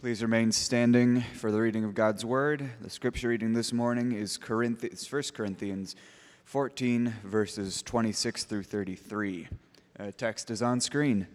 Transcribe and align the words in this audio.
Please 0.00 0.22
remain 0.22 0.50
standing 0.50 1.20
for 1.20 1.52
the 1.52 1.60
reading 1.60 1.84
of 1.84 1.94
God's 1.94 2.24
Word. 2.24 2.70
The 2.80 2.88
scripture 2.88 3.28
reading 3.28 3.52
this 3.52 3.70
morning 3.70 4.12
is 4.12 4.38
Corinth- 4.38 4.82
1 4.82 5.22
Corinthians 5.34 5.94
14, 6.46 7.16
verses 7.22 7.82
26 7.82 8.44
through 8.44 8.62
33. 8.62 9.48
Uh, 9.98 10.10
text 10.16 10.50
is 10.50 10.62
on 10.62 10.80
screen. 10.80 11.26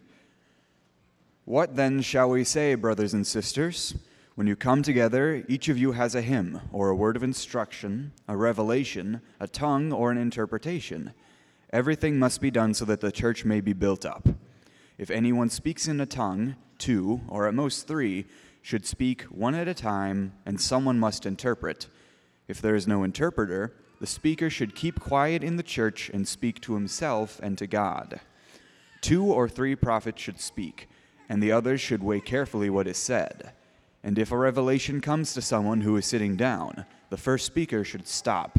What 1.43 1.75
then 1.75 2.01
shall 2.01 2.31
we 2.31 2.43
say, 2.43 2.73
brothers 2.73 3.13
and 3.13 3.27
sisters? 3.27 3.93
When 4.33 4.47
you 4.47 4.55
come 4.55 4.81
together, 4.81 5.45
each 5.47 5.69
of 5.69 5.77
you 5.77 5.91
has 5.91 6.15
a 6.15 6.23
hymn, 6.23 6.59
or 6.71 6.89
a 6.89 6.95
word 6.95 7.15
of 7.15 7.21
instruction, 7.21 8.13
a 8.27 8.35
revelation, 8.35 9.21
a 9.39 9.47
tongue, 9.47 9.93
or 9.93 10.09
an 10.09 10.17
interpretation. 10.17 11.13
Everything 11.69 12.17
must 12.17 12.41
be 12.41 12.49
done 12.49 12.73
so 12.73 12.83
that 12.85 13.01
the 13.01 13.11
church 13.11 13.45
may 13.45 13.61
be 13.61 13.73
built 13.73 14.07
up. 14.07 14.27
If 14.97 15.11
anyone 15.11 15.51
speaks 15.51 15.87
in 15.87 16.01
a 16.01 16.07
tongue, 16.07 16.55
two, 16.79 17.21
or 17.27 17.47
at 17.47 17.53
most 17.53 17.87
three, 17.87 18.25
should 18.65 18.83
speak 18.83 19.21
one 19.25 19.53
at 19.53 19.67
a 19.67 19.75
time, 19.75 20.33
and 20.43 20.59
someone 20.59 20.99
must 20.99 21.27
interpret. 21.27 21.85
If 22.47 22.59
there 22.59 22.73
is 22.73 22.87
no 22.87 23.03
interpreter, 23.03 23.75
the 23.99 24.07
speaker 24.07 24.49
should 24.49 24.73
keep 24.73 24.99
quiet 24.99 25.43
in 25.43 25.55
the 25.55 25.61
church 25.61 26.09
and 26.11 26.27
speak 26.27 26.61
to 26.61 26.73
himself 26.73 27.39
and 27.43 27.59
to 27.59 27.67
God. 27.67 28.21
Two 29.01 29.23
or 29.23 29.47
three 29.47 29.75
prophets 29.75 30.19
should 30.19 30.39
speak, 30.39 30.89
and 31.29 31.43
the 31.43 31.51
others 31.51 31.79
should 31.79 32.01
weigh 32.01 32.21
carefully 32.21 32.71
what 32.71 32.87
is 32.87 32.97
said. 32.97 33.51
And 34.03 34.17
if 34.17 34.31
a 34.31 34.37
revelation 34.37 34.99
comes 34.99 35.35
to 35.35 35.43
someone 35.43 35.81
who 35.81 35.95
is 35.95 36.07
sitting 36.07 36.35
down, 36.35 36.87
the 37.11 37.17
first 37.17 37.45
speaker 37.45 37.83
should 37.83 38.07
stop. 38.07 38.57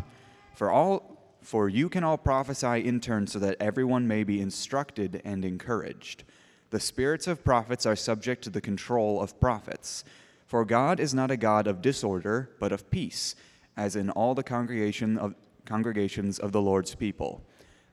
For 0.55 0.71
all 0.71 1.19
for 1.43 1.69
you 1.69 1.89
can 1.89 2.05
all 2.05 2.17
prophesy 2.17 2.87
in 2.87 3.01
turn 3.01 3.27
so 3.27 3.41
that 3.41 3.57
everyone 3.59 4.07
may 4.07 4.23
be 4.23 4.41
instructed 4.41 5.21
and 5.25 5.45
encouraged. 5.45 6.23
The 6.71 6.81
spirits 6.81 7.27
of 7.27 7.45
prophets 7.45 7.87
are 7.87 7.97
subject 7.97 8.43
to 8.45 8.51
the 8.51 8.61
control 8.61 9.21
of 9.21 9.41
prophets. 9.41 10.05
For 10.47 10.65
God 10.65 11.01
is 11.01 11.15
not 11.15 11.31
a 11.31 11.37
God 11.37 11.67
of 11.67 11.83
disorder, 11.83 12.51
but 12.61 12.73
of 12.73 12.91
peace, 12.91 13.35
as 13.77 13.97
in 13.97 14.11
all 14.11 14.35
the 14.35 14.43
congregation 14.43 15.19
of, 15.19 15.35
congregations 15.65 16.39
of 16.39 16.53
the 16.53 16.63
Lord's 16.63 16.95
people. 16.95 17.45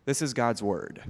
This 0.05 0.21
is 0.21 0.33
God's 0.33 0.61
word. 0.61 1.03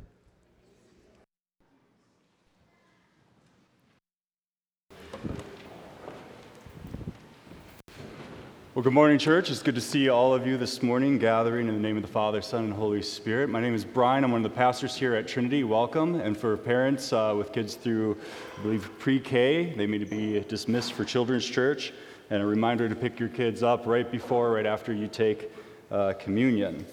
Well, 8.75 8.81
good 8.81 8.93
morning, 8.93 9.19
church. 9.19 9.51
It's 9.51 9.61
good 9.61 9.75
to 9.75 9.81
see 9.81 10.09
all 10.09 10.33
of 10.33 10.47
you 10.47 10.57
this 10.57 10.81
morning 10.81 11.19
gathering 11.19 11.67
in 11.67 11.75
the 11.75 11.79
name 11.79 11.95
of 11.95 12.01
the 12.01 12.09
Father, 12.09 12.41
Son, 12.41 12.63
and 12.63 12.73
Holy 12.73 13.03
Spirit. 13.03 13.51
My 13.51 13.61
name 13.61 13.75
is 13.75 13.85
Brian. 13.85 14.23
I'm 14.23 14.31
one 14.31 14.43
of 14.43 14.51
the 14.51 14.57
pastors 14.57 14.95
here 14.95 15.13
at 15.13 15.27
Trinity. 15.27 15.63
Welcome. 15.63 16.15
And 16.15 16.35
for 16.35 16.57
parents 16.57 17.13
uh, 17.13 17.35
with 17.37 17.53
kids 17.53 17.75
through, 17.75 18.17
I 18.57 18.63
believe, 18.63 18.89
pre 18.97 19.19
K, 19.19 19.75
they 19.77 19.85
may 19.85 19.99
be 19.99 20.39
dismissed 20.39 20.93
for 20.93 21.05
Children's 21.05 21.45
Church. 21.45 21.93
And 22.31 22.41
a 22.41 22.45
reminder 22.47 22.89
to 22.89 22.95
pick 22.95 23.19
your 23.19 23.29
kids 23.29 23.61
up 23.61 23.85
right 23.85 24.11
before, 24.11 24.53
right 24.53 24.65
after 24.65 24.91
you 24.91 25.07
take 25.07 25.51
uh, 25.91 26.13
communion. 26.13 26.83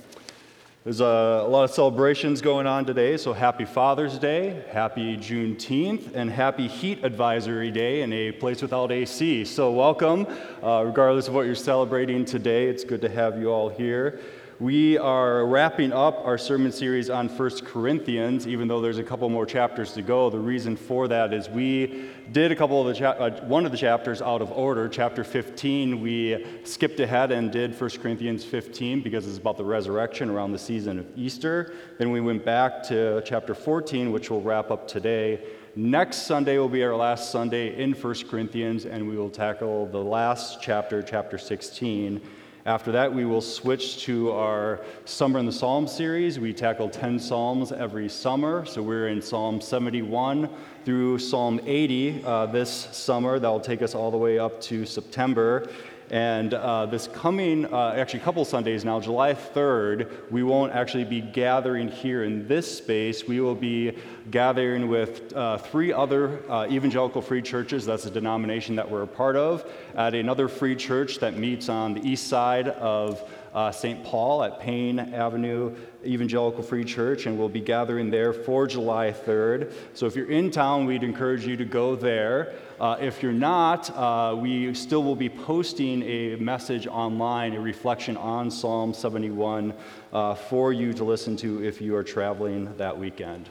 There's 0.82 1.00
a, 1.00 1.44
lot 1.46 1.64
of 1.64 1.72
celebrations 1.72 2.40
going 2.40 2.66
on 2.66 2.86
today, 2.86 3.18
so 3.18 3.34
happy 3.34 3.66
Father's 3.66 4.18
Day, 4.18 4.64
happy 4.70 5.14
Juneteenth, 5.14 6.14
and 6.14 6.30
happy 6.30 6.68
Heat 6.68 7.04
Advisory 7.04 7.70
Day 7.70 8.00
in 8.00 8.10
a 8.14 8.32
place 8.32 8.62
without 8.62 8.90
AC. 8.90 9.44
So, 9.44 9.72
welcome, 9.72 10.26
uh, 10.62 10.84
regardless 10.86 11.28
of 11.28 11.34
what 11.34 11.44
you're 11.44 11.54
celebrating 11.54 12.24
today. 12.24 12.66
It's 12.66 12.82
good 12.82 13.02
to 13.02 13.10
have 13.10 13.38
you 13.38 13.50
all 13.50 13.68
here. 13.68 14.20
We 14.60 14.98
are 14.98 15.46
wrapping 15.46 15.90
up 15.90 16.20
our 16.26 16.36
sermon 16.36 16.70
series 16.70 17.08
on 17.08 17.30
1 17.30 17.50
Corinthians, 17.64 18.46
even 18.46 18.68
though 18.68 18.82
there's 18.82 18.98
a 18.98 19.02
couple 19.02 19.26
more 19.30 19.46
chapters 19.46 19.94
to 19.94 20.02
go. 20.02 20.28
The 20.28 20.38
reason 20.38 20.76
for 20.76 21.08
that 21.08 21.32
is 21.32 21.48
we 21.48 22.10
did 22.30 22.52
a 22.52 22.54
couple 22.54 22.78
of 22.78 22.88
the 22.88 22.92
cha- 22.92 23.12
uh, 23.12 23.42
one 23.46 23.64
of 23.64 23.72
the 23.72 23.78
chapters 23.78 24.20
out 24.20 24.42
of 24.42 24.52
order. 24.52 24.86
Chapter 24.86 25.24
15, 25.24 26.02
we 26.02 26.60
skipped 26.64 27.00
ahead 27.00 27.32
and 27.32 27.50
did 27.50 27.80
1 27.80 27.90
Corinthians 28.02 28.44
15 28.44 29.00
because 29.00 29.26
it's 29.26 29.38
about 29.38 29.56
the 29.56 29.64
resurrection 29.64 30.28
around 30.28 30.52
the 30.52 30.58
season 30.58 30.98
of 30.98 31.06
Easter. 31.16 31.72
Then 31.98 32.10
we 32.10 32.20
went 32.20 32.44
back 32.44 32.82
to 32.88 33.22
chapter 33.24 33.54
14, 33.54 34.12
which 34.12 34.28
we'll 34.28 34.42
wrap 34.42 34.70
up 34.70 34.86
today. 34.86 35.42
Next 35.74 36.24
Sunday 36.24 36.58
will 36.58 36.68
be 36.68 36.84
our 36.84 36.94
last 36.94 37.30
Sunday 37.30 37.82
in 37.82 37.92
1 37.92 38.14
Corinthians, 38.28 38.84
and 38.84 39.08
we 39.08 39.16
will 39.16 39.30
tackle 39.30 39.86
the 39.86 40.04
last 40.04 40.60
chapter, 40.60 41.02
chapter 41.02 41.38
16. 41.38 42.20
After 42.66 42.92
that, 42.92 43.14
we 43.14 43.24
will 43.24 43.40
switch 43.40 44.02
to 44.04 44.32
our 44.32 44.80
Summer 45.06 45.38
in 45.38 45.46
the 45.46 45.52
Psalms 45.52 45.90
series. 45.90 46.38
We 46.38 46.52
tackle 46.52 46.90
10 46.90 47.18
Psalms 47.18 47.72
every 47.72 48.06
summer. 48.06 48.66
So 48.66 48.82
we're 48.82 49.08
in 49.08 49.22
Psalm 49.22 49.62
71 49.62 50.50
through 50.84 51.20
Psalm 51.20 51.58
80 51.64 52.22
uh, 52.22 52.46
this 52.46 52.70
summer. 52.92 53.38
That 53.38 53.48
will 53.48 53.60
take 53.60 53.80
us 53.80 53.94
all 53.94 54.10
the 54.10 54.18
way 54.18 54.38
up 54.38 54.60
to 54.62 54.84
September. 54.84 55.70
And 56.10 56.54
uh, 56.54 56.86
this 56.86 57.06
coming, 57.06 57.72
uh, 57.72 57.94
actually, 57.96 58.20
a 58.20 58.24
couple 58.24 58.44
Sundays 58.44 58.84
now, 58.84 58.98
July 58.98 59.32
3rd, 59.32 60.10
we 60.30 60.42
won't 60.42 60.72
actually 60.72 61.04
be 61.04 61.20
gathering 61.20 61.86
here 61.86 62.24
in 62.24 62.48
this 62.48 62.78
space. 62.78 63.28
We 63.28 63.40
will 63.40 63.54
be 63.54 63.96
gathering 64.32 64.88
with 64.88 65.32
uh, 65.32 65.58
three 65.58 65.92
other 65.92 66.40
uh, 66.50 66.66
evangelical 66.68 67.22
free 67.22 67.42
churches. 67.42 67.86
That's 67.86 68.06
a 68.06 68.10
denomination 68.10 68.74
that 68.74 68.90
we're 68.90 69.02
a 69.02 69.06
part 69.06 69.36
of, 69.36 69.64
at 69.94 70.14
another 70.14 70.48
free 70.48 70.74
church 70.74 71.20
that 71.20 71.38
meets 71.38 71.68
on 71.68 71.94
the 71.94 72.04
east 72.04 72.26
side 72.26 72.66
of 72.68 73.22
uh, 73.54 73.70
St. 73.70 74.02
Paul 74.04 74.42
at 74.44 74.60
Payne 74.60 74.98
Avenue 74.98 75.74
Evangelical 76.04 76.62
Free 76.62 76.84
Church, 76.84 77.26
and 77.26 77.38
we'll 77.38 77.48
be 77.48 77.60
gathering 77.60 78.10
there 78.10 78.32
for 78.32 78.66
July 78.66 79.12
3rd. 79.12 79.72
So 79.94 80.06
if 80.06 80.14
you're 80.16 80.30
in 80.30 80.50
town, 80.50 80.86
we'd 80.86 81.02
encourage 81.02 81.46
you 81.46 81.56
to 81.56 81.64
go 81.64 81.96
there. 81.96 82.54
Uh, 82.80 82.96
if 82.98 83.22
you're 83.22 83.30
not, 83.30 83.94
uh, 83.94 84.34
we 84.34 84.72
still 84.72 85.02
will 85.02 85.14
be 85.14 85.28
posting 85.28 86.02
a 86.02 86.36
message 86.36 86.86
online, 86.86 87.54
a 87.54 87.60
reflection 87.60 88.16
on 88.16 88.50
Psalm 88.50 88.94
71 88.94 89.74
uh, 90.14 90.34
for 90.34 90.72
you 90.72 90.94
to 90.94 91.04
listen 91.04 91.36
to 91.36 91.62
if 91.62 91.82
you 91.82 91.94
are 91.94 92.02
traveling 92.02 92.74
that 92.78 92.98
weekend. 92.98 93.50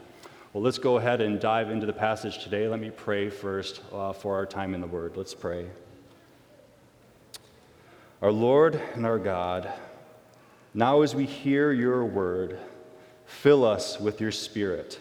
Well, 0.52 0.64
let's 0.64 0.80
go 0.80 0.98
ahead 0.98 1.22
and 1.22 1.40
dive 1.40 1.70
into 1.70 1.86
the 1.86 1.94
passage 1.94 2.44
today. 2.44 2.68
Let 2.68 2.80
me 2.80 2.90
pray 2.90 3.30
first 3.30 3.82
uh, 3.94 4.14
for 4.14 4.34
our 4.34 4.48
time 4.48 4.74
in 4.74 4.82
the 4.82 4.88
Word. 4.88 5.16
Let's 5.16 5.36
pray. 5.36 5.68
Our 8.24 8.32
Lord 8.32 8.82
and 8.96 9.06
our 9.06 9.20
God, 9.20 9.72
now, 10.74 11.04
as 11.04 11.14
we 11.14 11.28
hear 11.28 11.72
your 11.72 12.04
word, 12.04 12.60
fill 13.28 13.64
us 13.64 14.00
with 14.00 14.22
your 14.22 14.32
spirit. 14.32 15.00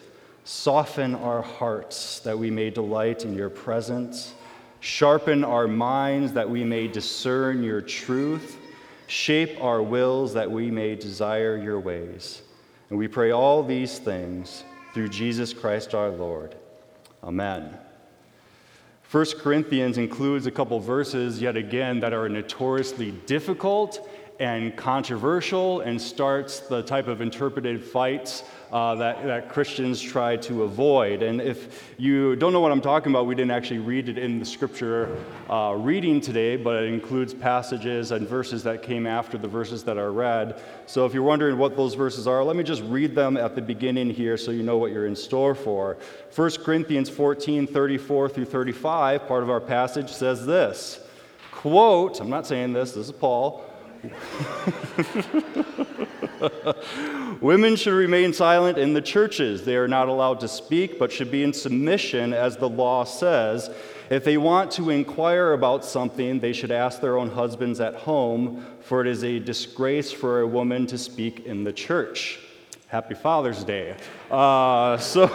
Soften 0.51 1.13
our 1.13 1.43
hearts 1.43 2.21
that 2.21 2.39
we 2.39 2.49
may 2.49 2.71
delight 2.71 3.23
in 3.23 3.35
your 3.35 3.51
presence. 3.51 4.33
Sharpen 4.79 5.43
our 5.43 5.67
minds 5.67 6.33
that 6.33 6.49
we 6.49 6.63
may 6.63 6.87
discern 6.87 7.61
your 7.61 7.81
truth. 7.81 8.57
Shape 9.05 9.63
our 9.63 9.83
wills 9.83 10.33
that 10.33 10.49
we 10.49 10.71
may 10.71 10.95
desire 10.95 11.55
your 11.55 11.79
ways. 11.79 12.41
And 12.89 12.97
we 12.97 13.07
pray 13.07 13.29
all 13.29 13.61
these 13.61 13.99
things 13.99 14.63
through 14.95 15.09
Jesus 15.09 15.53
Christ 15.53 15.93
our 15.93 16.09
Lord. 16.09 16.55
Amen. 17.23 17.77
1 19.11 19.25
Corinthians 19.37 19.99
includes 19.99 20.47
a 20.47 20.51
couple 20.51 20.79
verses, 20.79 21.39
yet 21.39 21.57
again, 21.57 21.99
that 21.99 22.11
are 22.11 22.27
notoriously 22.27 23.11
difficult 23.27 24.09
and 24.39 24.73
controversial 24.77 25.81
and 25.81 26.01
starts 26.01 26.61
the 26.61 26.81
type 26.81 27.07
of 27.07 27.19
interpreted 27.19 27.83
fights 27.83 28.43
uh, 28.71 28.95
that, 28.95 29.25
that 29.25 29.49
Christians 29.49 30.01
try 30.01 30.37
to 30.37 30.63
avoid. 30.63 31.23
And 31.23 31.41
if 31.41 31.91
you 31.97 32.37
don't 32.37 32.53
know 32.53 32.61
what 32.61 32.71
I'm 32.71 32.79
talking 32.81 33.11
about, 33.11 33.25
we 33.25 33.35
didn't 33.35 33.51
actually 33.51 33.79
read 33.79 34.07
it 34.07 34.17
in 34.17 34.39
the 34.39 34.45
scripture 34.45 35.17
uh, 35.49 35.75
reading 35.77 36.21
today, 36.21 36.55
but 36.55 36.83
it 36.83 36.93
includes 36.93 37.33
passages 37.33 38.11
and 38.11 38.27
verses 38.27 38.63
that 38.63 38.81
came 38.81 39.05
after 39.05 39.37
the 39.37 39.47
verses 39.47 39.83
that 39.83 39.97
are 39.97 40.13
read. 40.13 40.61
So 40.85 41.05
if 41.05 41.13
you're 41.13 41.23
wondering 41.23 41.57
what 41.57 41.75
those 41.75 41.95
verses 41.95 42.25
are, 42.25 42.41
let 42.41 42.55
me 42.55 42.63
just 42.63 42.83
read 42.83 43.15
them 43.15 43.35
at 43.35 43.55
the 43.55 43.61
beginning 43.61 44.09
here 44.09 44.37
so 44.37 44.51
you 44.51 44.63
know 44.63 44.77
what 44.77 44.91
you're 44.91 45.07
in 45.07 45.15
store 45.15 45.55
for. 45.55 45.97
1 46.33 46.51
Corinthians 46.63 47.09
14 47.09 47.67
34 47.67 48.29
through 48.29 48.45
35, 48.45 49.27
part 49.27 49.43
of 49.43 49.49
our 49.49 49.59
passage 49.59 50.09
says 50.09 50.45
this 50.45 51.01
quote, 51.51 52.21
I'm 52.21 52.29
not 52.29 52.47
saying 52.47 52.71
this, 52.71 52.93
this 52.93 53.07
is 53.07 53.11
Paul. 53.11 53.68
Women 57.41 57.75
should 57.75 57.93
remain 57.93 58.33
silent 58.33 58.77
in 58.77 58.93
the 58.93 59.01
churches. 59.01 59.65
They 59.65 59.75
are 59.75 59.87
not 59.87 60.07
allowed 60.07 60.39
to 60.41 60.47
speak, 60.47 60.99
but 60.99 61.11
should 61.11 61.31
be 61.31 61.43
in 61.43 61.53
submission, 61.53 62.33
as 62.33 62.57
the 62.57 62.69
law 62.69 63.03
says. 63.03 63.69
If 64.09 64.23
they 64.23 64.37
want 64.37 64.71
to 64.71 64.89
inquire 64.89 65.53
about 65.53 65.85
something, 65.85 66.39
they 66.39 66.53
should 66.53 66.71
ask 66.71 67.01
their 67.01 67.17
own 67.17 67.29
husbands 67.29 67.79
at 67.79 67.95
home, 67.95 68.65
for 68.81 69.01
it 69.01 69.07
is 69.07 69.23
a 69.23 69.39
disgrace 69.39 70.11
for 70.11 70.41
a 70.41 70.47
woman 70.47 70.87
to 70.87 70.97
speak 70.97 71.45
in 71.45 71.63
the 71.63 71.73
church. 71.73 72.39
Happy 72.87 73.13
Father's 73.13 73.63
Day. 73.63 73.95
Uh, 74.31 74.97
so, 74.97 75.27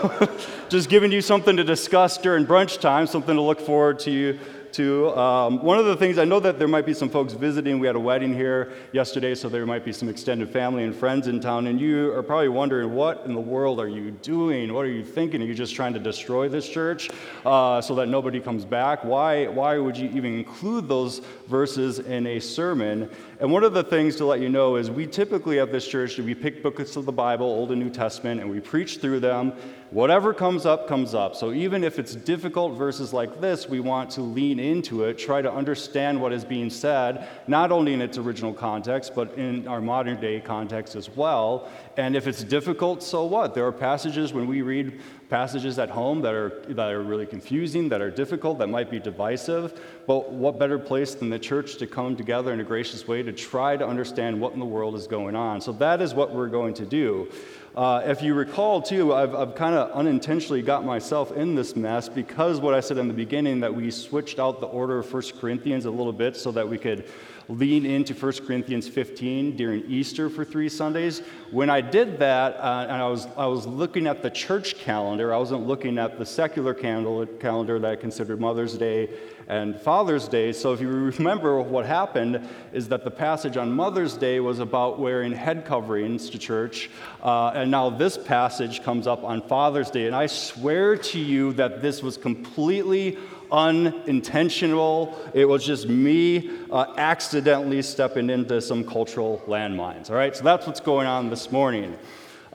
just 0.69 0.89
giving 0.89 1.13
you 1.13 1.21
something 1.21 1.57
to 1.57 1.63
discuss 1.63 2.19
during 2.19 2.47
brunch 2.47 2.81
time, 2.81 3.07
something 3.07 3.37
to 3.37 3.43
look 3.43 3.61
forward 3.61 4.01
to 4.01 4.39
Um, 4.81 5.63
one 5.63 5.79
of 5.79 5.87
the 5.87 5.97
things, 5.97 6.19
I 6.19 6.25
know 6.25 6.41
that 6.41 6.59
there 6.59 6.69
might 6.69 6.85
be 6.85 6.95
some 6.95 7.09
folks 7.09 7.33
visiting. 7.33 7.79
We 7.79 7.87
had 7.87 7.97
a 7.97 8.01
wedding 8.01 8.35
here 8.35 8.73
yesterday, 8.93 9.35
so 9.35 9.49
there 9.49 9.67
might 9.67 9.85
be 9.85 9.93
some 9.93 10.09
extended 10.09 10.51
family 10.51 10.85
and 10.85 10.95
friends 10.95 11.29
in 11.29 11.41
town, 11.41 11.67
and 11.67 11.81
you 11.81 12.13
are 12.13 12.23
probably 12.23 12.49
wondering, 12.49 12.93
what 12.93 13.23
in 13.25 13.35
the 13.35 13.41
world 13.41 13.79
are 13.79 13.89
you 13.89 14.11
doing? 14.11 14.73
What 14.73 14.85
are 14.85 14.91
you 14.91 15.05
thinking? 15.05 15.43
Are 15.43 15.45
you 15.45 15.55
just 15.55 15.75
trying 15.75 15.93
to 15.95 16.01
destroy 16.01 16.49
this 16.49 16.69
church 16.69 17.11
uh, 17.47 17.81
so 17.81 17.95
that 17.95 18.09
nobody 18.09 18.41
comes 18.41 18.65
back? 18.65 19.05
Why, 19.05 19.47
why 19.47 19.79
would 19.79 19.97
you 19.97 20.09
even 20.11 20.39
include 20.39 20.89
those 20.89 21.21
verses 21.47 22.01
in 22.01 22.27
a 22.27 22.41
sermon? 22.41 23.09
And 23.41 23.53
one 23.53 23.65
of 23.65 23.75
the 23.75 23.85
things 23.85 24.17
to 24.17 24.25
let 24.25 24.41
you 24.41 24.49
know 24.49 24.77
is 24.77 24.91
we 24.91 25.07
typically 25.07 25.61
at 25.61 25.71
this 25.71 25.87
church, 25.87 26.19
we 26.19 26.35
pick 26.35 26.63
books 26.63 26.97
of 26.97 27.05
the 27.05 27.13
Bible, 27.13 27.47
Old 27.47 27.71
and 27.71 27.81
New 27.81 27.91
Testament, 27.91 28.41
and 28.41 28.51
we 28.51 28.61
preach 28.61 28.99
through 28.99 29.21
them. 29.21 29.53
Whatever 29.95 30.35
comes 30.35 30.67
up, 30.67 30.89
comes 30.89 31.15
up. 31.15 31.37
So 31.37 31.53
even 31.53 31.85
if 31.85 32.01
it's 32.01 32.17
difficult 32.17 32.77
verses 32.77 33.13
like 33.13 33.41
this, 33.41 33.69
we 33.69 33.79
want 33.79 34.11
to 34.11 34.23
lean 34.23 34.59
into 34.59 35.05
it, 35.05 35.17
try 35.17 35.41
to 35.41 35.53
understand 35.53 36.21
what 36.21 36.33
is 36.33 36.45
being 36.45 36.69
said, 36.69 37.29
not 37.47 37.71
only 37.71 37.93
in 37.93 38.03
its 38.03 38.19
original 38.19 38.53
context, 38.53 39.15
but 39.15 39.33
in 39.39 39.69
our 39.69 39.81
modern 39.81 40.21
day 40.21 40.41
context 40.41 40.97
as 40.97 41.09
well. 41.09 41.71
And 41.97 42.17
if 42.17 42.27
it's 42.27 42.43
difficult, 42.43 43.05
so 43.05 43.25
what? 43.25 43.55
There 43.55 43.65
are 43.69 43.71
passages 43.71 44.33
when 44.33 44.49
we 44.49 44.63
read 44.63 45.01
passages 45.35 45.81
at 45.81 45.91
home 45.91 46.21
that 46.21 46.33
are, 46.33 46.63
that 46.69 46.93
are 46.93 47.03
really 47.03 47.27
confusing, 47.27 47.89
that 47.89 48.01
are 48.01 48.09
difficult, 48.09 48.57
that 48.57 48.69
might 48.69 48.89
be 48.89 49.01
divisive. 49.01 49.81
But 50.07 50.31
what 50.31 50.61
better 50.61 50.79
place 50.79 51.17
than 51.17 51.29
the 51.29 51.41
church 51.41 51.75
to 51.79 51.89
come 51.89 52.15
together 52.15 52.53
in 52.53 52.61
a 52.61 52.63
gracious 52.63 53.09
way 53.09 53.21
to 53.25 53.33
try 53.33 53.77
to 53.77 53.85
understand 53.85 54.41
what 54.41 54.53
in 54.53 54.61
the 54.61 54.65
world 54.65 54.95
is 54.95 55.09
going 55.09 55.35
on? 55.35 55.61
So 55.61 55.73
that 55.73 56.01
is 56.01 56.15
what 56.15 56.33
we're 56.33 56.47
going 56.47 56.75
to 56.75 56.87
do. 56.87 57.29
Uh, 57.75 58.01
if 58.07 58.23
you 58.23 58.35
recall, 58.35 58.81
too, 58.81 59.13
I've, 59.13 59.35
I've 59.35 59.57
kind 59.57 59.75
of 59.75 59.91
unintentionally 59.91 60.63
got 60.63 60.85
myself 60.85 61.33
in 61.33 61.57
this 61.57 61.75
mess 61.75 62.09
because 62.09 62.61
what 62.61 62.73
I 62.73 62.79
said 62.79 62.99
in 62.99 63.09
the 63.09 63.15
beginning 63.15 63.59
that 63.59 63.75
we 63.75 63.91
switched 63.91 64.39
out 64.39 64.61
the 64.61 64.69
order 64.69 65.01
of 65.01 65.13
1 65.13 65.23
Corinthians 65.41 65.85
a 65.85 65.91
little 65.91 66.13
bit 66.13 66.37
so 66.37 66.53
that 66.53 66.69
we 66.69 66.79
could 66.79 67.09
lean 67.49 67.85
into 67.85 68.15
1 68.15 68.33
Corinthians 68.47 68.89
15 68.89 69.57
during 69.57 69.85
Easter 69.87 70.31
for 70.31 70.45
three 70.45 70.69
Sundays. 70.69 71.21
When 71.51 71.69
I 71.69 71.81
did 71.81 72.19
that, 72.21 72.57
uh, 72.57 72.87
and 72.89 73.03
I 73.03 73.09
was, 73.09 73.27
I 73.37 73.47
was 73.47 73.67
looking 73.67 74.07
at 74.07 74.23
the 74.23 74.31
church 74.31 74.79
calendar, 74.79 75.24
I 75.33 75.39
wasn't 75.39 75.67
looking 75.67 75.99
at 75.99 76.19
the 76.19 76.27
secular 76.27 76.75
calendar 76.75 77.79
that 77.79 77.91
I 77.91 77.97
considered 77.97 78.41
Mother's 78.41 78.77
Day 78.77 79.11
and 79.49 79.81
Father's 79.81 80.29
Day. 80.29 80.53
So 80.53 80.73
if 80.73 80.81
you 80.81 80.89
remember, 80.89 81.61
what 81.61 81.87
happened 81.87 82.49
is 82.73 82.89
that 82.89 83.05
the 83.05 83.11
passage 83.11 83.57
on 83.57 83.73
Mother's 83.73 84.17
Day 84.17 84.41
was 84.41 84.59
about 84.59 84.99
wearing 84.99 85.33
head 85.33 85.65
coverings 85.65 86.31
to 86.31 86.39
church, 86.39 86.91
uh, 87.23 87.53
and 87.55 87.71
now 87.71 87.91
this 87.91 88.19
passage 88.19 88.83
comes 88.83 89.07
up 89.07 89.23
on 89.25 89.43
Father's 89.43 89.91
Day. 89.91 90.07
And 90.07 90.17
I 90.17 90.27
swear 90.27 90.97
to 90.97 91.19
you 91.19 91.53
that 91.55 91.83
this 91.83 92.03
was 92.03 92.17
completely 92.17 93.19
unintentional. 93.53 95.19
It 95.33 95.45
was 95.45 95.65
just 95.65 95.89
me 95.89 96.51
uh, 96.71 96.95
accidentally 96.97 97.83
stepping 97.83 98.31
into 98.31 98.61
some 98.61 98.85
cultural 98.85 99.43
landmines. 99.47 100.11
All 100.11 100.17
right, 100.17 100.35
so 100.35 100.43
that's 100.43 100.67
what's 100.67 100.81
going 100.81 101.07
on 101.07 101.31
this 101.31 101.53
morning. 101.53 101.97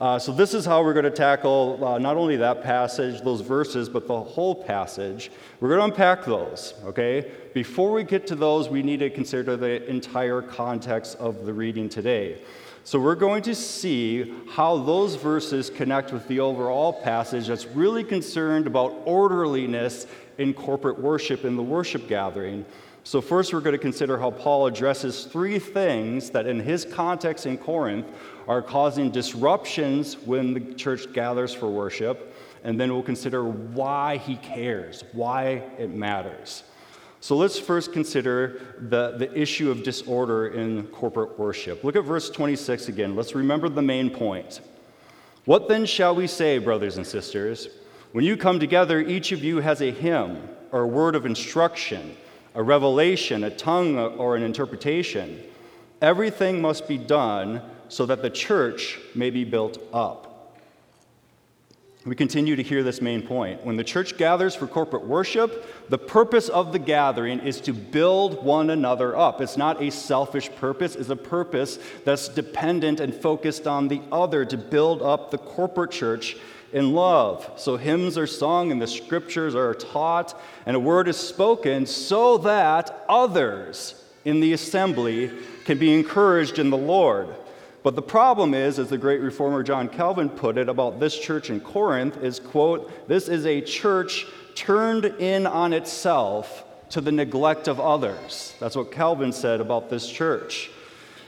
Uh, 0.00 0.18
so, 0.18 0.32
this 0.32 0.54
is 0.54 0.64
how 0.64 0.82
we're 0.82 0.94
going 0.94 1.04
to 1.04 1.10
tackle 1.10 1.78
uh, 1.84 1.98
not 1.98 2.16
only 2.16 2.34
that 2.34 2.62
passage, 2.62 3.20
those 3.20 3.42
verses, 3.42 3.86
but 3.86 4.06
the 4.06 4.18
whole 4.18 4.54
passage. 4.54 5.30
We're 5.60 5.68
going 5.68 5.80
to 5.80 5.84
unpack 5.84 6.24
those, 6.24 6.72
okay? 6.84 7.30
Before 7.52 7.92
we 7.92 8.02
get 8.02 8.26
to 8.28 8.34
those, 8.34 8.70
we 8.70 8.82
need 8.82 9.00
to 9.00 9.10
consider 9.10 9.58
the 9.58 9.86
entire 9.90 10.40
context 10.40 11.18
of 11.18 11.44
the 11.44 11.52
reading 11.52 11.90
today. 11.90 12.40
So, 12.82 12.98
we're 12.98 13.14
going 13.14 13.42
to 13.42 13.54
see 13.54 14.32
how 14.48 14.78
those 14.78 15.16
verses 15.16 15.68
connect 15.68 16.14
with 16.14 16.26
the 16.28 16.40
overall 16.40 16.94
passage 16.94 17.48
that's 17.48 17.66
really 17.66 18.02
concerned 18.02 18.66
about 18.66 19.02
orderliness 19.04 20.06
in 20.38 20.54
corporate 20.54 20.98
worship 20.98 21.44
in 21.44 21.56
the 21.56 21.62
worship 21.62 22.08
gathering. 22.08 22.64
So, 23.04 23.20
first, 23.20 23.52
we're 23.52 23.60
going 23.60 23.72
to 23.72 23.78
consider 23.78 24.18
how 24.18 24.30
Paul 24.30 24.66
addresses 24.66 25.24
three 25.24 25.58
things 25.58 26.30
that, 26.30 26.46
in 26.46 26.60
his 26.60 26.84
context 26.84 27.46
in 27.46 27.56
Corinth, 27.56 28.06
are 28.50 28.60
causing 28.60 29.12
disruptions 29.12 30.14
when 30.24 30.52
the 30.52 30.74
church 30.74 31.12
gathers 31.12 31.54
for 31.54 31.68
worship. 31.68 32.34
And 32.64 32.80
then 32.80 32.92
we'll 32.92 33.04
consider 33.04 33.44
why 33.44 34.16
he 34.16 34.34
cares, 34.38 35.04
why 35.12 35.62
it 35.78 35.90
matters. 35.90 36.64
So 37.20 37.36
let's 37.36 37.60
first 37.60 37.92
consider 37.92 38.60
the, 38.80 39.12
the 39.12 39.32
issue 39.38 39.70
of 39.70 39.84
disorder 39.84 40.48
in 40.48 40.88
corporate 40.88 41.38
worship. 41.38 41.84
Look 41.84 41.94
at 41.94 42.02
verse 42.02 42.28
26 42.28 42.88
again. 42.88 43.14
Let's 43.14 43.36
remember 43.36 43.68
the 43.68 43.82
main 43.82 44.10
point. 44.10 44.60
What 45.44 45.68
then 45.68 45.86
shall 45.86 46.16
we 46.16 46.26
say, 46.26 46.58
brothers 46.58 46.96
and 46.96 47.06
sisters? 47.06 47.68
When 48.10 48.24
you 48.24 48.36
come 48.36 48.58
together, 48.58 48.98
each 48.98 49.30
of 49.30 49.44
you 49.44 49.58
has 49.58 49.80
a 49.80 49.92
hymn 49.92 50.48
or 50.72 50.80
a 50.80 50.88
word 50.88 51.14
of 51.14 51.24
instruction, 51.24 52.16
a 52.56 52.64
revelation, 52.64 53.44
a 53.44 53.50
tongue, 53.50 53.96
or 53.96 54.34
an 54.34 54.42
interpretation. 54.42 55.40
Everything 56.02 56.60
must 56.60 56.88
be 56.88 56.98
done 56.98 57.62
so 57.90 58.06
that 58.06 58.22
the 58.22 58.30
church 58.30 58.98
may 59.14 59.28
be 59.28 59.44
built 59.44 59.78
up. 59.92 60.30
We 62.06 62.16
continue 62.16 62.56
to 62.56 62.62
hear 62.62 62.82
this 62.82 63.02
main 63.02 63.20
point. 63.20 63.62
When 63.62 63.76
the 63.76 63.84
church 63.84 64.16
gathers 64.16 64.54
for 64.54 64.66
corporate 64.66 65.04
worship, 65.04 65.90
the 65.90 65.98
purpose 65.98 66.48
of 66.48 66.72
the 66.72 66.78
gathering 66.78 67.40
is 67.40 67.60
to 67.62 67.74
build 67.74 68.42
one 68.42 68.70
another 68.70 69.14
up. 69.14 69.42
It's 69.42 69.58
not 69.58 69.82
a 69.82 69.90
selfish 69.90 70.50
purpose, 70.56 70.96
it's 70.96 71.10
a 71.10 71.16
purpose 71.16 71.78
that's 72.06 72.28
dependent 72.28 73.00
and 73.00 73.14
focused 73.14 73.66
on 73.66 73.88
the 73.88 74.00
other 74.10 74.46
to 74.46 74.56
build 74.56 75.02
up 75.02 75.30
the 75.30 75.36
corporate 75.36 75.90
church 75.90 76.38
in 76.72 76.94
love. 76.94 77.50
So 77.56 77.76
hymns 77.76 78.16
are 78.16 78.26
sung 78.26 78.72
and 78.72 78.80
the 78.80 78.86
scriptures 78.86 79.54
are 79.54 79.74
taught 79.74 80.40
and 80.64 80.76
a 80.76 80.80
word 80.80 81.06
is 81.06 81.18
spoken 81.18 81.84
so 81.84 82.38
that 82.38 83.04
others 83.10 84.02
in 84.24 84.40
the 84.40 84.54
assembly 84.54 85.30
can 85.66 85.76
be 85.76 85.92
encouraged 85.92 86.58
in 86.58 86.70
the 86.70 86.78
Lord. 86.78 87.28
But 87.82 87.96
the 87.96 88.02
problem 88.02 88.52
is, 88.52 88.78
as 88.78 88.90
the 88.90 88.98
great 88.98 89.20
reformer 89.20 89.62
John 89.62 89.88
Calvin 89.88 90.28
put 90.28 90.58
it 90.58 90.68
about 90.68 91.00
this 91.00 91.18
church 91.18 91.48
in 91.48 91.60
Corinth, 91.60 92.22
is 92.22 92.38
quote, 92.38 93.08
this 93.08 93.28
is 93.28 93.46
a 93.46 93.60
church 93.60 94.26
turned 94.54 95.06
in 95.06 95.46
on 95.46 95.72
itself 95.72 96.64
to 96.90 97.00
the 97.00 97.12
neglect 97.12 97.68
of 97.68 97.80
others. 97.80 98.54
That's 98.60 98.76
what 98.76 98.92
Calvin 98.92 99.32
said 99.32 99.60
about 99.60 99.88
this 99.88 100.08
church. 100.08 100.70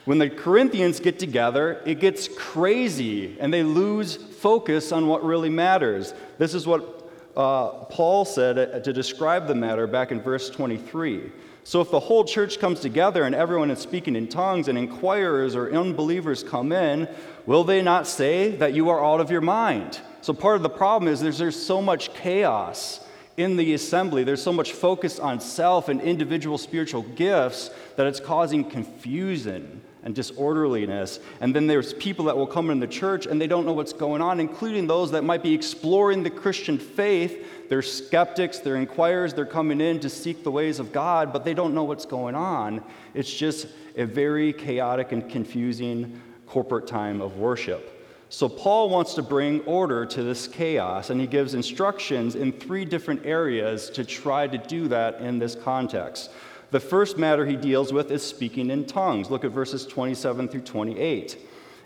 When 0.05 0.19
the 0.19 0.29
Corinthians 0.29 0.99
get 0.99 1.19
together, 1.19 1.81
it 1.87 2.01
gets 2.01 2.29
crazy 2.29 3.37
and 3.39 3.55
they 3.55 3.63
lose 3.63 4.17
focus 4.17 4.91
on 4.91 5.07
what 5.07 5.25
really 5.25 5.49
matters. 5.49 6.13
This 6.39 6.55
is 6.55 6.67
what 6.67 7.11
uh, 7.37 7.69
Paul 7.85 8.25
said 8.25 8.83
to 8.83 8.93
describe 8.93 9.47
the 9.47 9.55
matter 9.55 9.87
back 9.87 10.11
in 10.11 10.21
verse 10.21 10.51
23. 10.51 11.31
So, 11.65 11.81
if 11.81 11.91
the 11.91 12.01
whole 12.01 12.25
church 12.25 12.59
comes 12.59 12.81
together 12.81 13.23
and 13.23 13.35
everyone 13.35 13.71
is 13.71 13.79
speaking 13.79 14.17
in 14.17 14.27
tongues 14.27 14.67
and 14.67 14.77
inquirers 14.77 15.55
or 15.55 15.73
unbelievers 15.73 16.43
come 16.43 16.73
in, 16.73 17.09
will 17.47 17.63
they 17.63 17.83
not 17.83 18.07
say 18.09 18.57
that 18.57 18.75
you 18.75 18.89
are 18.89 19.05
out 19.05 19.21
of 19.21 19.31
your 19.31 19.41
mind? 19.41 20.01
So, 20.23 20.33
part 20.33 20.57
of 20.57 20.63
the 20.63 20.71
problem 20.71 21.13
is 21.13 21.21
there's, 21.21 21.39
there's 21.39 21.61
so 21.61 21.81
much 21.81 22.13
chaos 22.15 23.01
in 23.37 23.57
the 23.57 23.75
assembly. 23.75 24.25
There's 24.25 24.43
so 24.43 24.53
much 24.53 24.73
focus 24.73 25.21
on 25.21 25.41
self 25.41 25.89
and 25.89 26.01
individual 26.01 26.59
spiritual 26.59 27.03
gifts 27.03 27.71
that 27.97 28.07
it's 28.07 28.21
causing 28.21 28.65
confusion 28.69 29.83
and 30.05 30.15
disorderliness. 30.15 31.21
And 31.41 31.55
then 31.55 31.67
there's 31.67 31.95
people 31.95 32.25
that 32.27 32.37
will 32.37 32.47
come 32.47 32.71
in 32.71 32.81
the 32.81 32.87
church 32.87 33.27
and 33.27 33.41
they 33.41 33.47
don't 33.47 33.67
know 33.67 33.73
what's 33.73 33.93
going 33.93 34.21
on, 34.21 34.41
including 34.41 34.87
those 34.87 35.11
that 35.13 35.23
might 35.23 35.43
be 35.43 35.55
exploring 35.55 36.23
the 36.23 36.31
Christian 36.31 36.79
faith 36.79 37.47
they're 37.73 37.81
skeptics, 37.81 38.59
they're 38.59 38.77
inquirers, 38.77 39.33
they're 39.33 39.47
coming 39.47 39.81
in 39.81 39.99
to 40.01 40.11
seek 40.11 40.45
the 40.45 40.51
ways 40.51 40.79
of 40.79 40.93
God, 40.93 41.33
but 41.33 41.43
they 41.43 41.55
don't 41.55 41.73
know 41.73 41.85
what's 41.85 42.05
going 42.05 42.35
on. 42.35 42.85
It's 43.15 43.33
just 43.33 43.67
a 43.97 44.05
very 44.05 44.53
chaotic 44.53 45.13
and 45.13 45.27
confusing 45.27 46.21
corporate 46.47 46.87
time 46.87 47.23
of 47.23 47.39
worship. 47.39 48.07
So, 48.29 48.47
Paul 48.47 48.91
wants 48.91 49.15
to 49.15 49.23
bring 49.23 49.61
order 49.63 50.05
to 50.05 50.23
this 50.23 50.47
chaos, 50.47 51.09
and 51.09 51.19
he 51.19 51.27
gives 51.27 51.55
instructions 51.55 52.35
in 52.35 52.53
three 52.53 52.85
different 52.85 53.25
areas 53.25 53.89
to 53.89 54.05
try 54.05 54.47
to 54.47 54.59
do 54.59 54.87
that 54.89 55.23
in 55.23 55.39
this 55.39 55.55
context. 55.55 56.31
The 56.73 56.81
first 56.81 57.19
matter 57.19 57.45
he 57.45 57.55
deals 57.55 57.93
with 57.93 58.11
is 58.11 58.23
speaking 58.23 58.71
in 58.71 58.87
tongues. 58.87 59.31
Look 59.31 59.45
at 59.45 59.51
verses 59.51 59.87
27 59.87 60.49
through 60.49 60.63
28. 60.63 61.39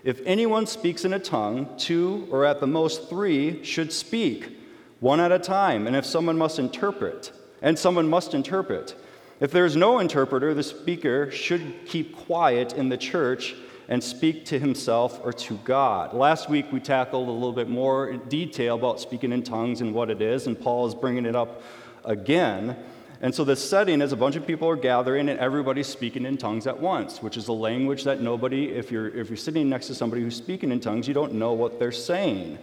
If 0.05 0.21
anyone 0.25 0.65
speaks 0.65 1.03
in 1.03 1.11
a 1.11 1.19
tongue, 1.19 1.67
two 1.77 2.25
or 2.31 2.45
at 2.45 2.61
the 2.61 2.67
most 2.67 3.09
three 3.09 3.61
should 3.65 3.91
speak 3.91 4.57
one 5.01 5.19
at 5.19 5.33
a 5.33 5.39
time, 5.39 5.87
and 5.87 5.95
if 5.95 6.05
someone 6.05 6.37
must 6.37 6.57
interpret, 6.57 7.33
and 7.61 7.77
someone 7.77 8.07
must 8.07 8.33
interpret. 8.33 8.95
If 9.41 9.51
there's 9.51 9.75
no 9.75 9.99
interpreter, 9.99 10.53
the 10.53 10.63
speaker 10.63 11.29
should 11.31 11.85
keep 11.85 12.15
quiet 12.15 12.71
in 12.71 12.87
the 12.87 12.97
church 12.97 13.55
and 13.89 14.01
speak 14.01 14.45
to 14.45 14.57
himself 14.57 15.19
or 15.21 15.33
to 15.33 15.57
God. 15.65 16.13
Last 16.13 16.49
week 16.49 16.71
we 16.71 16.79
tackled 16.79 17.27
a 17.27 17.31
little 17.31 17.51
bit 17.51 17.67
more 17.67 18.13
detail 18.13 18.75
about 18.75 19.01
speaking 19.01 19.33
in 19.33 19.43
tongues 19.43 19.81
and 19.81 19.93
what 19.93 20.09
it 20.09 20.21
is, 20.21 20.47
and 20.47 20.57
Paul 20.57 20.87
is 20.87 20.95
bringing 20.95 21.25
it 21.25 21.35
up 21.35 21.61
again. 22.05 22.77
And 23.21 23.33
so 23.33 23.43
the 23.43 23.55
setting 23.55 24.01
is 24.01 24.11
a 24.11 24.15
bunch 24.15 24.35
of 24.35 24.45
people 24.45 24.69
are 24.69 24.75
gathering 24.75 25.29
and 25.29 25.39
everybody's 25.39 25.87
speaking 25.87 26.25
in 26.25 26.37
tongues 26.37 26.67
at 26.67 26.79
once, 26.79 27.21
which 27.21 27.35
is 27.35 27.47
a 27.47 27.53
language 27.53 28.03
that 28.03 28.21
nobody, 28.21 28.69
if 28.69 28.91
you're, 28.91 29.09
if 29.09 29.29
you're 29.29 29.37
sitting 29.37 29.69
next 29.69 29.87
to 29.87 29.95
somebody 29.95 30.21
who's 30.21 30.35
speaking 30.35 30.71
in 30.71 30.79
tongues, 30.79 31.07
you 31.07 31.13
don't 31.13 31.33
know 31.33 31.53
what 31.53 31.79
they're 31.79 31.91
saying. 31.91 32.59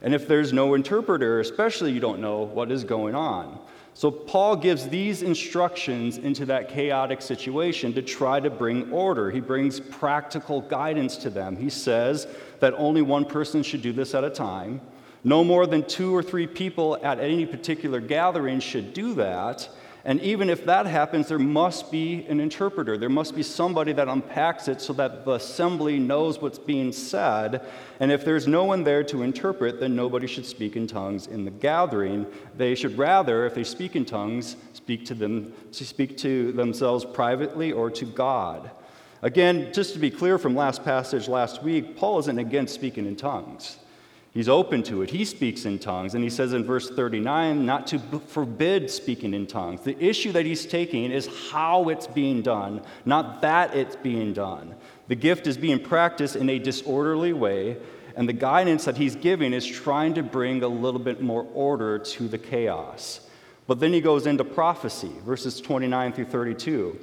And 0.00 0.14
if 0.14 0.26
there's 0.26 0.52
no 0.52 0.74
interpreter, 0.74 1.40
especially, 1.40 1.92
you 1.92 2.00
don't 2.00 2.20
know 2.20 2.38
what 2.38 2.70
is 2.70 2.84
going 2.84 3.14
on. 3.14 3.58
So 3.94 4.12
Paul 4.12 4.54
gives 4.54 4.88
these 4.88 5.22
instructions 5.22 6.18
into 6.18 6.46
that 6.46 6.68
chaotic 6.68 7.20
situation 7.20 7.92
to 7.94 8.02
try 8.02 8.38
to 8.38 8.48
bring 8.48 8.92
order. 8.92 9.30
He 9.30 9.40
brings 9.40 9.80
practical 9.80 10.60
guidance 10.60 11.16
to 11.16 11.30
them. 11.30 11.56
He 11.56 11.68
says 11.68 12.28
that 12.60 12.74
only 12.74 13.02
one 13.02 13.24
person 13.24 13.62
should 13.64 13.82
do 13.82 13.92
this 13.92 14.14
at 14.14 14.22
a 14.22 14.30
time. 14.30 14.80
No 15.24 15.42
more 15.42 15.66
than 15.66 15.82
two 15.82 16.14
or 16.14 16.22
three 16.22 16.46
people 16.46 16.96
at 17.02 17.18
any 17.18 17.44
particular 17.44 18.00
gathering 18.00 18.60
should 18.60 18.94
do 18.94 19.14
that. 19.14 19.68
And 20.08 20.22
even 20.22 20.48
if 20.48 20.64
that 20.64 20.86
happens, 20.86 21.28
there 21.28 21.38
must 21.38 21.92
be 21.92 22.24
an 22.30 22.40
interpreter. 22.40 22.96
There 22.96 23.10
must 23.10 23.36
be 23.36 23.42
somebody 23.42 23.92
that 23.92 24.08
unpacks 24.08 24.66
it 24.66 24.80
so 24.80 24.94
that 24.94 25.26
the 25.26 25.32
assembly 25.32 25.98
knows 25.98 26.40
what's 26.40 26.58
being 26.58 26.92
said. 26.92 27.60
And 28.00 28.10
if 28.10 28.24
there's 28.24 28.48
no 28.48 28.64
one 28.64 28.84
there 28.84 29.04
to 29.04 29.22
interpret, 29.22 29.80
then 29.80 29.94
nobody 29.94 30.26
should 30.26 30.46
speak 30.46 30.76
in 30.76 30.86
tongues 30.86 31.26
in 31.26 31.44
the 31.44 31.50
gathering. 31.50 32.26
They 32.56 32.74
should 32.74 32.96
rather, 32.96 33.44
if 33.44 33.54
they 33.54 33.64
speak 33.64 33.96
in 33.96 34.06
tongues, 34.06 34.56
speak 34.72 35.04
to 35.04 35.14
them 35.14 35.52
to 35.72 35.84
speak 35.84 36.16
to 36.18 36.52
themselves 36.52 37.04
privately 37.04 37.72
or 37.72 37.90
to 37.90 38.06
God. 38.06 38.70
Again, 39.20 39.74
just 39.74 39.92
to 39.92 39.98
be 39.98 40.10
clear 40.10 40.38
from 40.38 40.56
last 40.56 40.84
passage 40.84 41.28
last 41.28 41.62
week, 41.62 41.98
Paul 41.98 42.18
isn't 42.20 42.38
against 42.38 42.74
speaking 42.74 43.04
in 43.04 43.14
tongues. 43.14 43.76
He's 44.38 44.48
open 44.48 44.84
to 44.84 45.02
it. 45.02 45.10
He 45.10 45.24
speaks 45.24 45.64
in 45.64 45.80
tongues. 45.80 46.14
And 46.14 46.22
he 46.22 46.30
says 46.30 46.52
in 46.52 46.62
verse 46.62 46.88
39 46.88 47.66
not 47.66 47.88
to 47.88 47.98
forbid 47.98 48.88
speaking 48.88 49.34
in 49.34 49.48
tongues. 49.48 49.80
The 49.80 50.00
issue 50.00 50.30
that 50.30 50.46
he's 50.46 50.64
taking 50.64 51.10
is 51.10 51.28
how 51.50 51.88
it's 51.88 52.06
being 52.06 52.42
done, 52.42 52.82
not 53.04 53.42
that 53.42 53.74
it's 53.74 53.96
being 53.96 54.32
done. 54.32 54.76
The 55.08 55.16
gift 55.16 55.48
is 55.48 55.58
being 55.58 55.82
practiced 55.82 56.36
in 56.36 56.48
a 56.50 56.60
disorderly 56.60 57.32
way, 57.32 57.78
and 58.14 58.28
the 58.28 58.32
guidance 58.32 58.84
that 58.84 58.96
he's 58.96 59.16
giving 59.16 59.52
is 59.52 59.66
trying 59.66 60.14
to 60.14 60.22
bring 60.22 60.62
a 60.62 60.68
little 60.68 61.00
bit 61.00 61.20
more 61.20 61.44
order 61.52 61.98
to 61.98 62.28
the 62.28 62.38
chaos. 62.38 63.28
But 63.66 63.80
then 63.80 63.92
he 63.92 64.00
goes 64.00 64.24
into 64.28 64.44
prophecy, 64.44 65.10
verses 65.24 65.60
29 65.60 66.12
through 66.12 66.26
32. 66.26 66.96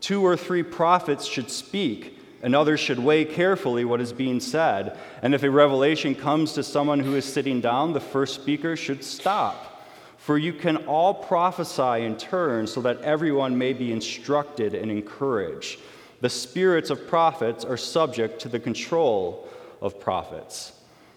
Two 0.00 0.24
or 0.24 0.34
three 0.34 0.62
prophets 0.62 1.26
should 1.26 1.50
speak 1.50 2.19
and 2.42 2.54
others 2.54 2.80
should 2.80 2.98
weigh 2.98 3.24
carefully 3.24 3.84
what 3.84 4.00
is 4.00 4.12
being 4.12 4.40
said. 4.40 4.98
And 5.22 5.34
if 5.34 5.42
a 5.42 5.50
revelation 5.50 6.14
comes 6.14 6.52
to 6.54 6.62
someone 6.62 7.00
who 7.00 7.16
is 7.16 7.24
sitting 7.24 7.60
down, 7.60 7.92
the 7.92 8.00
first 8.00 8.34
speaker 8.34 8.76
should 8.76 9.04
stop. 9.04 9.86
For 10.16 10.38
you 10.38 10.52
can 10.52 10.76
all 10.86 11.14
prophesy 11.14 12.04
in 12.04 12.16
turn 12.16 12.66
so 12.66 12.80
that 12.82 13.00
everyone 13.02 13.56
may 13.56 13.72
be 13.72 13.92
instructed 13.92 14.74
and 14.74 14.90
encouraged. 14.90 15.80
The 16.20 16.28
spirits 16.28 16.90
of 16.90 17.06
prophets 17.06 17.64
are 17.64 17.76
subject 17.76 18.40
to 18.42 18.48
the 18.48 18.60
control 18.60 19.48
of 19.80 19.98
prophets. 19.98 20.72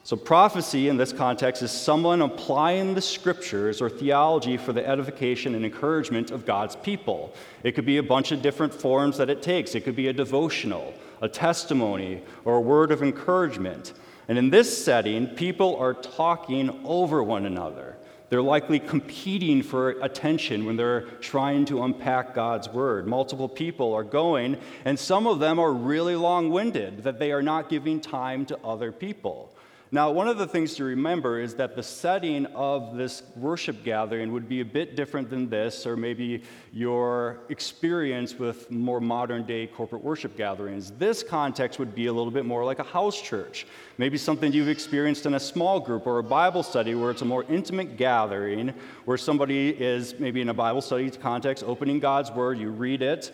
So, 0.06 0.18
prophecy 0.18 0.90
in 0.90 0.98
this 0.98 1.14
context 1.14 1.62
is 1.62 1.72
someone 1.72 2.22
applying 2.22 2.94
the 2.94 3.02
scriptures 3.02 3.82
or 3.82 3.90
theology 3.90 4.58
for 4.58 4.74
the 4.74 4.86
edification 4.86 5.56
and 5.56 5.64
encouragement 5.64 6.30
of 6.30 6.46
God's 6.46 6.76
people. 6.76 7.34
It 7.64 7.72
could 7.72 7.86
be 7.86 7.98
a 7.98 8.04
bunch 8.04 8.34
of 8.34 8.42
different 8.42 8.74
forms 8.74 9.18
that 9.18 9.30
it 9.30 9.42
takes. 9.42 9.76
It 9.76 9.86
could 9.86 9.96
be 9.96 10.10
a 10.10 10.14
devotional, 10.14 10.94
a 11.24 11.30
testimony, 11.30 12.22
or 12.44 12.58
a 12.58 12.62
word 12.62 12.92
of 12.92 13.02
encouragement. 13.02 13.94
And 14.28 14.38
in 14.38 14.50
this 14.50 14.84
setting, 14.84 15.28
people 15.28 15.78
are 15.78 15.94
talking 15.94 16.82
over 16.84 17.24
one 17.24 17.46
another. 17.46 17.96
They're 18.30 18.42
likely 18.42 18.80
competing 18.80 19.64
for 19.64 19.92
attention 20.02 20.66
when 20.66 20.76
they're 20.76 21.02
trying 21.22 21.64
to 21.66 21.84
unpack 21.84 22.34
God's 22.34 22.68
word. 22.68 23.08
Multiple 23.08 23.48
people 23.48 23.94
are 23.94 24.04
going, 24.04 24.58
and 24.84 25.00
some 25.00 25.26
of 25.26 25.40
them 25.40 25.60
are 25.60 25.72
really 25.72 26.18
long 26.18 26.50
winded, 26.50 27.04
that 27.04 27.20
they 27.20 27.32
are 27.32 27.44
not 27.44 27.70
giving 27.70 28.02
time 28.02 28.46
to 28.48 28.58
other 28.62 28.92
people. 28.92 29.56
Now, 29.94 30.10
one 30.10 30.28
of 30.28 30.40
the 30.40 30.48
things 30.48 30.74
to 30.78 30.86
remember 30.86 31.40
is 31.40 31.54
that 31.54 31.76
the 31.76 31.84
setting 31.84 32.48
of 32.48 32.98
this 32.98 33.22
worship 33.36 33.84
gathering 33.84 34.32
would 34.32 34.50
be 34.50 34.62
a 34.62 34.66
bit 34.66 34.96
different 34.96 35.30
than 35.30 35.50
this, 35.50 35.86
or 35.86 35.96
maybe 35.96 36.42
your 36.72 37.42
experience 37.50 38.40
with 38.40 38.72
more 38.72 39.00
modern 39.00 39.44
day 39.44 39.68
corporate 39.68 40.04
worship 40.04 40.36
gatherings. 40.36 40.90
This 40.90 41.22
context 41.22 41.78
would 41.78 41.94
be 41.94 42.08
a 42.08 42.12
little 42.12 42.32
bit 42.32 42.44
more 42.44 42.66
like 42.66 42.80
a 42.80 42.84
house 42.84 43.22
church, 43.22 43.68
maybe 44.00 44.18
something 44.18 44.52
you've 44.52 44.68
experienced 44.68 45.28
in 45.28 45.36
a 45.36 45.40
small 45.40 45.80
group 45.80 46.08
or 46.08 46.18
a 46.18 46.24
Bible 46.24 46.64
study 46.64 46.96
where 46.96 47.12
it's 47.12 47.22
a 47.22 47.26
more 47.26 47.44
intimate 47.48 47.96
gathering, 47.96 48.74
where 49.06 49.16
somebody 49.16 49.70
is 49.70 50.18
maybe 50.18 50.42
in 50.42 50.50
a 50.50 50.56
Bible 50.56 50.82
study 50.82 51.12
context 51.12 51.64
opening 51.68 52.00
God's 52.00 52.32
Word, 52.32 52.58
you 52.58 52.72
read 52.72 53.04
it 53.04 53.32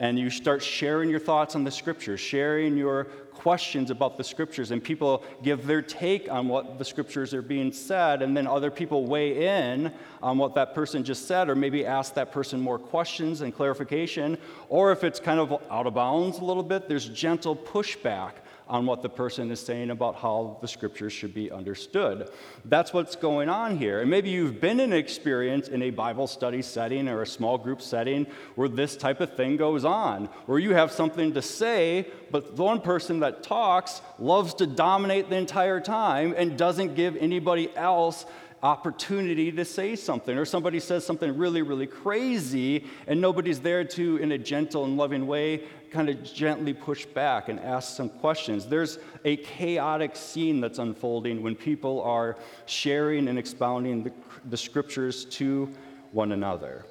and 0.00 0.18
you 0.18 0.30
start 0.30 0.62
sharing 0.62 1.10
your 1.10 1.20
thoughts 1.20 1.54
on 1.54 1.62
the 1.62 1.70
scriptures, 1.70 2.18
sharing 2.18 2.76
your 2.76 3.04
questions 3.34 3.90
about 3.90 4.16
the 4.16 4.24
scriptures, 4.24 4.70
and 4.70 4.82
people 4.82 5.22
give 5.42 5.66
their 5.66 5.82
take 5.82 6.30
on 6.30 6.48
what 6.48 6.78
the 6.78 6.84
scriptures 6.84 7.32
are 7.32 7.42
being 7.42 7.72
said, 7.72 8.22
and 8.22 8.36
then 8.36 8.46
other 8.46 8.70
people 8.70 9.06
weigh 9.06 9.46
in 9.46 9.92
on 10.22 10.36
what 10.38 10.54
that 10.54 10.74
person 10.74 11.04
just 11.04 11.26
said, 11.26 11.48
or 11.48 11.54
maybe 11.54 11.86
ask 11.86 12.14
that 12.14 12.32
person 12.32 12.60
more 12.60 12.78
questions 12.78 13.42
and 13.42 13.54
clarification. 13.54 14.36
Or 14.68 14.90
if 14.90 15.04
it's 15.04 15.20
kind 15.20 15.38
of 15.38 15.62
out 15.70 15.86
of 15.86 15.94
bounds 15.94 16.38
a 16.38 16.44
little 16.44 16.62
bit, 16.62 16.88
there's 16.88 17.08
gentle 17.08 17.54
pushback 17.54 18.32
on 18.70 18.86
what 18.86 19.02
the 19.02 19.08
person 19.08 19.50
is 19.50 19.58
saying 19.58 19.90
about 19.90 20.14
how 20.14 20.56
the 20.62 20.68
scriptures 20.68 21.12
should 21.12 21.34
be 21.34 21.50
understood. 21.50 22.30
That's 22.64 22.92
what's 22.92 23.16
going 23.16 23.48
on 23.48 23.76
here. 23.76 24.00
And 24.00 24.08
maybe 24.08 24.30
you've 24.30 24.60
been 24.60 24.78
in 24.78 24.92
an 24.92 24.98
experience 24.98 25.66
in 25.66 25.82
a 25.82 25.90
Bible 25.90 26.28
study 26.28 26.62
setting 26.62 27.08
or 27.08 27.22
a 27.22 27.26
small 27.26 27.58
group 27.58 27.82
setting 27.82 28.28
where 28.54 28.68
this 28.68 28.96
type 28.96 29.20
of 29.20 29.34
thing 29.36 29.56
goes 29.56 29.84
on, 29.84 30.26
where 30.46 30.60
you 30.60 30.72
have 30.72 30.92
something 30.92 31.34
to 31.34 31.42
say, 31.42 32.06
but 32.30 32.56
the 32.56 32.62
one 32.62 32.80
person 32.80 33.20
that 33.20 33.42
talks 33.42 34.02
loves 34.20 34.54
to 34.54 34.66
dominate 34.68 35.28
the 35.28 35.36
entire 35.36 35.80
time 35.80 36.32
and 36.36 36.56
doesn't 36.56 36.94
give 36.94 37.16
anybody 37.16 37.74
else 37.76 38.24
opportunity 38.62 39.50
to 39.52 39.64
say 39.64 39.96
something, 39.96 40.36
or 40.36 40.44
somebody 40.44 40.80
says 40.80 41.04
something 41.04 41.36
really, 41.36 41.62
really 41.62 41.86
crazy, 41.86 42.84
and 43.06 43.20
nobody's 43.20 43.60
there 43.60 43.84
to, 43.84 44.16
in 44.18 44.32
a 44.32 44.38
gentle 44.38 44.84
and 44.84 44.96
loving 44.96 45.26
way, 45.26 45.62
kind 45.90 46.08
of 46.08 46.22
gently 46.22 46.72
push 46.72 47.06
back 47.06 47.48
and 47.48 47.58
ask 47.60 47.96
some 47.96 48.08
questions. 48.08 48.66
There's 48.66 48.98
a 49.24 49.36
chaotic 49.36 50.14
scene 50.14 50.60
that's 50.60 50.78
unfolding 50.78 51.42
when 51.42 51.56
people 51.56 52.02
are 52.02 52.36
sharing 52.66 53.28
and 53.28 53.38
expounding 53.38 54.04
the, 54.04 54.12
the 54.48 54.56
scriptures 54.56 55.24
to 55.26 55.68
one 56.12 56.32
another. 56.32 56.84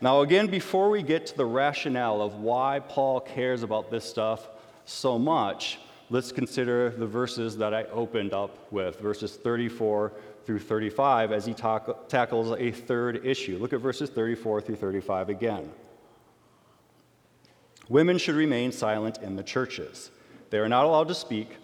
Now, 0.00 0.20
again, 0.20 0.46
before 0.46 0.90
we 0.90 1.02
get 1.02 1.26
to 1.26 1.36
the 1.36 1.46
rationale 1.46 2.22
of 2.22 2.36
why 2.36 2.80
Paul 2.80 3.20
cares 3.20 3.62
about 3.62 3.90
this 3.90 4.04
stuff 4.04 4.48
so 4.84 5.18
much, 5.18 5.78
let's 6.10 6.30
consider 6.32 6.90
the 6.90 7.06
verses 7.06 7.56
that 7.58 7.74
I 7.74 7.84
opened 7.84 8.32
up 8.32 8.70
with, 8.72 9.00
verses 9.00 9.36
34 9.36 10.12
through 10.48 10.58
35, 10.58 11.30
as 11.30 11.44
he 11.44 11.52
talk, 11.52 12.08
tackles 12.08 12.58
a 12.58 12.72
third 12.72 13.26
issue. 13.26 13.58
Look 13.58 13.74
at 13.74 13.80
verses 13.80 14.08
34 14.08 14.62
through 14.62 14.76
35 14.76 15.28
again. 15.28 15.70
Women 17.90 18.16
should 18.16 18.34
remain 18.34 18.72
silent 18.72 19.18
in 19.18 19.36
the 19.36 19.42
churches. 19.42 20.10
They 20.48 20.56
are 20.56 20.68
not 20.70 20.86
allowed 20.86 21.08
to 21.08 21.14
speak, 21.14 21.58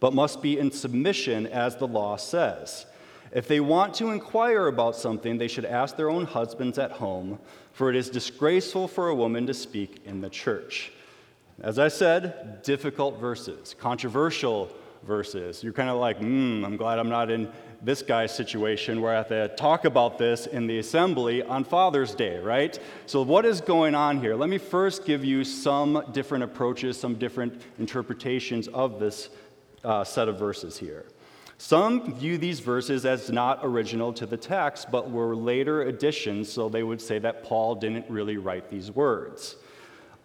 but 0.00 0.14
must 0.14 0.40
be 0.40 0.58
in 0.58 0.70
submission 0.70 1.46
as 1.46 1.76
the 1.76 1.86
law 1.86 2.16
says. 2.16 2.86
If 3.32 3.48
they 3.48 3.60
want 3.60 3.92
to 3.96 4.08
inquire 4.08 4.68
about 4.68 4.96
something, 4.96 5.36
they 5.36 5.46
should 5.46 5.66
ask 5.66 5.94
their 5.98 6.08
own 6.08 6.24
husbands 6.24 6.78
at 6.78 6.92
home, 6.92 7.38
for 7.74 7.90
it 7.90 7.96
is 7.96 8.08
disgraceful 8.08 8.88
for 8.88 9.08
a 9.08 9.14
woman 9.14 9.46
to 9.46 9.52
speak 9.52 10.00
in 10.06 10.22
the 10.22 10.30
church. 10.30 10.90
As 11.60 11.78
I 11.78 11.88
said, 11.88 12.62
difficult 12.62 13.20
verses, 13.20 13.76
controversial 13.78 14.74
verses. 15.06 15.62
You're 15.62 15.72
kind 15.72 15.88
of 15.88 15.96
like, 15.96 16.18
hmm, 16.18 16.64
I'm 16.64 16.76
glad 16.76 16.98
I'm 16.98 17.08
not 17.08 17.30
in 17.30 17.50
this 17.86 18.02
guy's 18.02 18.34
situation 18.34 19.00
where 19.00 19.12
I 19.12 19.18
have 19.18 19.28
to 19.28 19.46
talk 19.54 19.84
about 19.84 20.18
this 20.18 20.46
in 20.48 20.66
the 20.66 20.80
assembly 20.80 21.44
on 21.44 21.62
Father's 21.62 22.16
Day, 22.16 22.36
right? 22.40 22.76
So, 23.06 23.22
what 23.22 23.46
is 23.46 23.60
going 23.60 23.94
on 23.94 24.20
here? 24.20 24.34
Let 24.34 24.48
me 24.48 24.58
first 24.58 25.04
give 25.04 25.24
you 25.24 25.44
some 25.44 26.04
different 26.10 26.42
approaches, 26.42 26.98
some 26.98 27.14
different 27.14 27.62
interpretations 27.78 28.66
of 28.66 28.98
this 28.98 29.28
uh, 29.84 30.02
set 30.02 30.26
of 30.26 30.36
verses 30.36 30.76
here. 30.76 31.06
Some 31.58 32.12
view 32.14 32.38
these 32.38 32.58
verses 32.58 33.06
as 33.06 33.30
not 33.30 33.60
original 33.62 34.12
to 34.14 34.26
the 34.26 34.36
text, 34.36 34.90
but 34.90 35.08
were 35.08 35.36
later 35.36 35.82
additions, 35.82 36.52
so 36.52 36.68
they 36.68 36.82
would 36.82 37.00
say 37.00 37.20
that 37.20 37.44
Paul 37.44 37.76
didn't 37.76 38.10
really 38.10 38.36
write 38.36 38.68
these 38.68 38.90
words. 38.90 39.54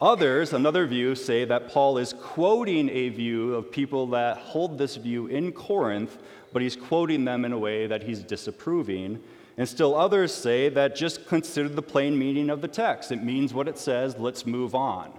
Others, 0.01 0.53
another 0.53 0.87
view, 0.87 1.13
say 1.13 1.45
that 1.45 1.69
Paul 1.69 1.99
is 1.99 2.13
quoting 2.13 2.89
a 2.89 3.09
view 3.09 3.53
of 3.53 3.71
people 3.71 4.07
that 4.07 4.37
hold 4.37 4.79
this 4.79 4.95
view 4.95 5.27
in 5.27 5.51
Corinth, 5.51 6.17
but 6.53 6.61
he's 6.61 6.75
quoting 6.75 7.25
them 7.25 7.45
in 7.45 7.51
a 7.51 7.57
way 7.57 7.87
that 7.87 8.03
he's 8.03 8.23
disapproving. 8.23 9.21
And 9.57 9.67
still 9.67 9.95
others 9.95 10.33
say 10.33 10.69
that 10.69 10.95
just 10.95 11.27
consider 11.27 11.69
the 11.69 11.81
plain 11.81 12.17
meaning 12.17 12.49
of 12.49 12.61
the 12.61 12.67
text. 12.67 13.11
It 13.11 13.23
means 13.23 13.53
what 13.53 13.67
it 13.67 13.77
says, 13.77 14.17
let's 14.17 14.45
move 14.45 14.75
on. 14.75 15.11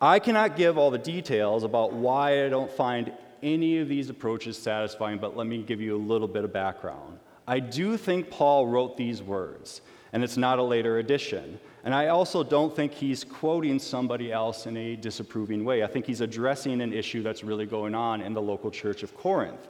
I 0.00 0.18
cannot 0.18 0.56
give 0.56 0.76
all 0.76 0.90
the 0.90 0.98
details 0.98 1.64
about 1.64 1.92
why 1.92 2.44
I 2.44 2.48
don't 2.48 2.70
find 2.70 3.12
any 3.42 3.78
of 3.78 3.88
these 3.88 4.10
approaches 4.10 4.56
satisfying, 4.56 5.18
but 5.18 5.36
let 5.36 5.46
me 5.46 5.62
give 5.62 5.80
you 5.80 5.96
a 5.96 5.98
little 5.98 6.28
bit 6.28 6.44
of 6.44 6.52
background. 6.52 7.18
I 7.46 7.60
do 7.60 7.96
think 7.96 8.30
Paul 8.30 8.66
wrote 8.66 8.96
these 8.96 9.22
words, 9.22 9.82
and 10.12 10.24
it's 10.24 10.36
not 10.36 10.58
a 10.58 10.62
later 10.62 10.98
addition. 10.98 11.60
And 11.84 11.94
I 11.94 12.08
also 12.08 12.42
don't 12.42 12.74
think 12.74 12.92
he's 12.92 13.22
quoting 13.24 13.78
somebody 13.78 14.32
else 14.32 14.66
in 14.66 14.76
a 14.76 14.96
disapproving 14.96 15.64
way. 15.64 15.84
I 15.84 15.86
think 15.86 16.06
he's 16.06 16.22
addressing 16.22 16.80
an 16.80 16.94
issue 16.94 17.22
that's 17.22 17.44
really 17.44 17.66
going 17.66 17.94
on 17.94 18.22
in 18.22 18.32
the 18.32 18.40
local 18.40 18.70
church 18.70 19.02
of 19.02 19.14
Corinth. 19.16 19.68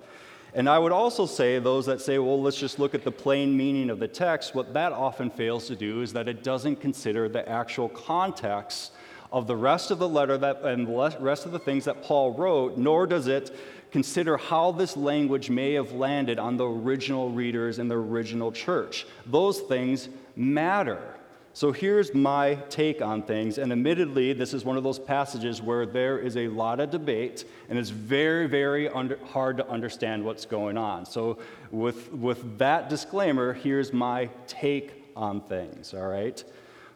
And 0.55 0.69
I 0.69 0.79
would 0.79 0.93
also 0.93 1.27
say, 1.27 1.59
those 1.59 1.87
that 1.87 2.01
say, 2.01 2.19
well, 2.19 2.41
let's 2.41 2.57
just 2.57 2.79
look 2.79 2.95
at 2.95 3.03
the 3.03 3.11
plain 3.11 3.57
meaning 3.57 3.91
of 3.91 3.99
the 3.99 4.07
text, 4.07 4.55
what 4.55 4.73
that 4.75 4.93
often 4.93 5.29
fails 5.29 5.67
to 5.67 5.75
do 5.75 6.01
is 6.01 6.13
that 6.13 6.29
it 6.29 6.45
doesn't 6.45 6.77
consider 6.77 7.29
the 7.29 7.49
actual 7.49 7.89
context 7.89 8.93
of 9.33 9.49
the 9.49 9.57
rest 9.57 9.91
of 9.91 9.99
the 9.99 10.09
letter 10.09 10.39
that, 10.39 10.63
and 10.63 10.87
the 10.87 11.17
rest 11.19 11.45
of 11.45 11.51
the 11.51 11.59
things 11.59 11.85
that 11.87 12.05
Paul 12.05 12.35
wrote, 12.35 12.79
nor 12.79 13.05
does 13.05 13.27
it 13.27 13.57
consider 13.91 14.37
how 14.37 14.71
this 14.71 14.97
language 14.97 15.51
may 15.51 15.73
have 15.73 15.91
landed 15.91 16.39
on 16.39 16.57
the 16.57 16.67
original 16.67 17.31
readers 17.31 17.81
in 17.81 17.89
the 17.89 17.97
original 17.97 18.53
church. 18.53 19.07
Those 19.27 19.61
things 19.61 20.09
matter. 20.37 21.14
So 21.55 21.71
here's 21.71 22.13
my 22.13 22.57
take 22.69 23.01
on 23.01 23.23
things. 23.23 23.59
And 23.59 23.71
admittedly, 23.71 24.33
this 24.33 24.53
is 24.53 24.65
one 24.65 24.77
of 24.77 24.83
those 24.83 24.99
passages 24.99 25.63
where 25.63 25.87
there 25.87 26.19
is 26.19 26.37
a 26.37 26.49
lot 26.49 26.81
of 26.81 26.91
debate 26.91 27.45
and 27.69 27.79
it's 27.79 27.91
very, 27.91 28.49
very 28.49 28.89
under, 28.89 29.19
hard 29.27 29.59
to 29.59 29.69
understand 29.69 30.25
what's 30.25 30.47
going 30.47 30.77
on. 30.77 31.07
So, 31.07 31.39
with, 31.71 32.13
with 32.13 32.59
that 32.59 32.91
disclaimer, 32.91 33.53
here's 33.53 33.93
my 33.93 34.29
take 34.49 35.05
on 35.15 35.41
things, 35.43 35.95
all 35.95 36.09
right? 36.09 36.43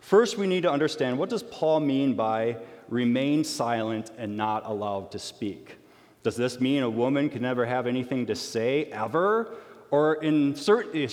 First, 0.00 0.36
we 0.36 0.48
need 0.48 0.64
to 0.64 0.72
understand 0.72 1.18
what 1.18 1.30
does 1.30 1.44
Paul 1.44 1.78
mean 1.78 2.14
by 2.14 2.56
remain 2.88 3.44
silent 3.44 4.10
and 4.18 4.36
not 4.36 4.66
allowed 4.66 5.12
to 5.12 5.20
speak? 5.20 5.76
Does 6.24 6.34
this 6.34 6.60
mean 6.60 6.82
a 6.82 6.90
woman 6.90 7.30
can 7.30 7.42
never 7.42 7.64
have 7.64 7.86
anything 7.86 8.26
to 8.26 8.34
say 8.34 8.86
ever? 8.86 9.54
Or 9.90 10.14
in 10.16 10.54
certain, 10.54 11.08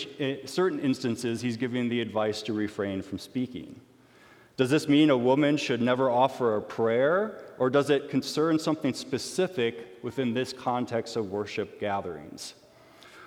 certain 0.48 0.80
instances, 0.80 1.42
he's 1.42 1.58
giving 1.58 1.88
the 1.88 2.02
advice 2.02 2.42
to 2.44 2.54
refrain 2.54 3.02
from 3.02 3.20
speaking. 3.20 3.80
Does 4.58 4.70
this 4.70 4.88
mean 4.88 5.10
a 5.10 5.18
woman 5.18 5.58
should 5.58 5.82
never 5.82 6.10
offer 6.10 6.56
a 6.56 6.62
prayer? 6.62 7.42
Or 7.58 7.70
does 7.70 7.90
it 7.90 8.10
concern 8.10 8.60
something 8.60 8.94
specific 8.94 9.98
within 10.02 10.34
this 10.34 10.54
context 10.54 11.16
of 11.16 11.32
worship 11.32 11.80
gatherings? 11.80 12.54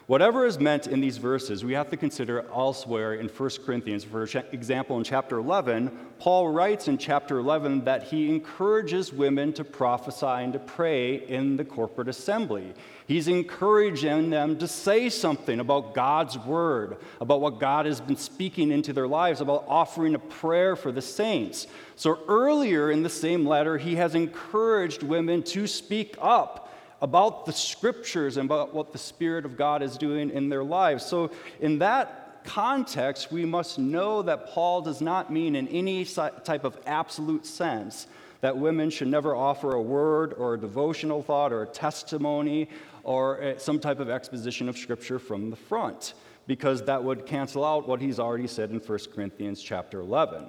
Whatever 0.08 0.46
is 0.46 0.58
meant 0.58 0.86
in 0.86 1.02
these 1.02 1.18
verses, 1.18 1.66
we 1.66 1.74
have 1.74 1.90
to 1.90 1.96
consider 1.98 2.46
elsewhere 2.50 3.12
in 3.12 3.28
1 3.28 3.50
Corinthians. 3.66 4.04
For 4.04 4.22
example, 4.22 4.96
in 4.96 5.04
chapter 5.04 5.36
11, 5.36 5.90
Paul 6.18 6.48
writes 6.48 6.88
in 6.88 6.96
chapter 6.96 7.38
11 7.38 7.84
that 7.84 8.04
he 8.04 8.30
encourages 8.30 9.12
women 9.12 9.52
to 9.52 9.64
prophesy 9.64 10.24
and 10.24 10.54
to 10.54 10.60
pray 10.60 11.16
in 11.16 11.58
the 11.58 11.64
corporate 11.66 12.08
assembly. 12.08 12.72
He's 13.06 13.28
encouraging 13.28 14.30
them 14.30 14.56
to 14.56 14.66
say 14.66 15.10
something 15.10 15.60
about 15.60 15.92
God's 15.92 16.38
word, 16.38 16.96
about 17.20 17.42
what 17.42 17.60
God 17.60 17.84
has 17.84 18.00
been 18.00 18.16
speaking 18.16 18.70
into 18.70 18.94
their 18.94 19.08
lives, 19.08 19.42
about 19.42 19.66
offering 19.68 20.14
a 20.14 20.18
prayer 20.18 20.74
for 20.74 20.90
the 20.90 21.02
saints. 21.02 21.66
So 21.96 22.18
earlier 22.28 22.90
in 22.90 23.02
the 23.02 23.10
same 23.10 23.44
letter, 23.44 23.76
he 23.76 23.96
has 23.96 24.14
encouraged 24.14 25.02
women 25.02 25.42
to 25.42 25.66
speak 25.66 26.16
up 26.18 26.64
about 27.00 27.46
the 27.46 27.52
scriptures 27.52 28.36
and 28.36 28.46
about 28.46 28.74
what 28.74 28.92
the 28.92 28.98
Spirit 28.98 29.44
of 29.44 29.56
God 29.56 29.82
is 29.82 29.96
doing 29.96 30.30
in 30.30 30.48
their 30.48 30.64
lives. 30.64 31.04
So, 31.04 31.30
in 31.60 31.78
that 31.78 32.44
context, 32.44 33.30
we 33.30 33.44
must 33.44 33.78
know 33.78 34.22
that 34.22 34.48
Paul 34.48 34.80
does 34.80 35.00
not 35.00 35.32
mean 35.32 35.54
in 35.54 35.68
any 35.68 36.04
type 36.04 36.64
of 36.64 36.78
absolute 36.86 37.46
sense 37.46 38.06
that 38.40 38.56
women 38.56 38.90
should 38.90 39.08
never 39.08 39.34
offer 39.34 39.74
a 39.74 39.82
word 39.82 40.34
or 40.34 40.54
a 40.54 40.58
devotional 40.58 41.22
thought 41.22 41.52
or 41.52 41.62
a 41.62 41.66
testimony 41.66 42.68
or 43.02 43.42
uh, 43.42 43.58
some 43.58 43.78
type 43.78 44.00
of 44.00 44.08
exposition 44.08 44.68
of 44.68 44.78
scripture 44.78 45.18
from 45.18 45.50
the 45.50 45.56
front 45.56 46.14
because 46.46 46.82
that 46.84 47.02
would 47.02 47.26
cancel 47.26 47.64
out 47.64 47.88
what 47.88 48.00
he's 48.00 48.18
already 48.18 48.46
said 48.46 48.70
in 48.70 48.78
1 48.78 48.98
Corinthians 49.14 49.62
chapter 49.62 50.00
11. 50.00 50.46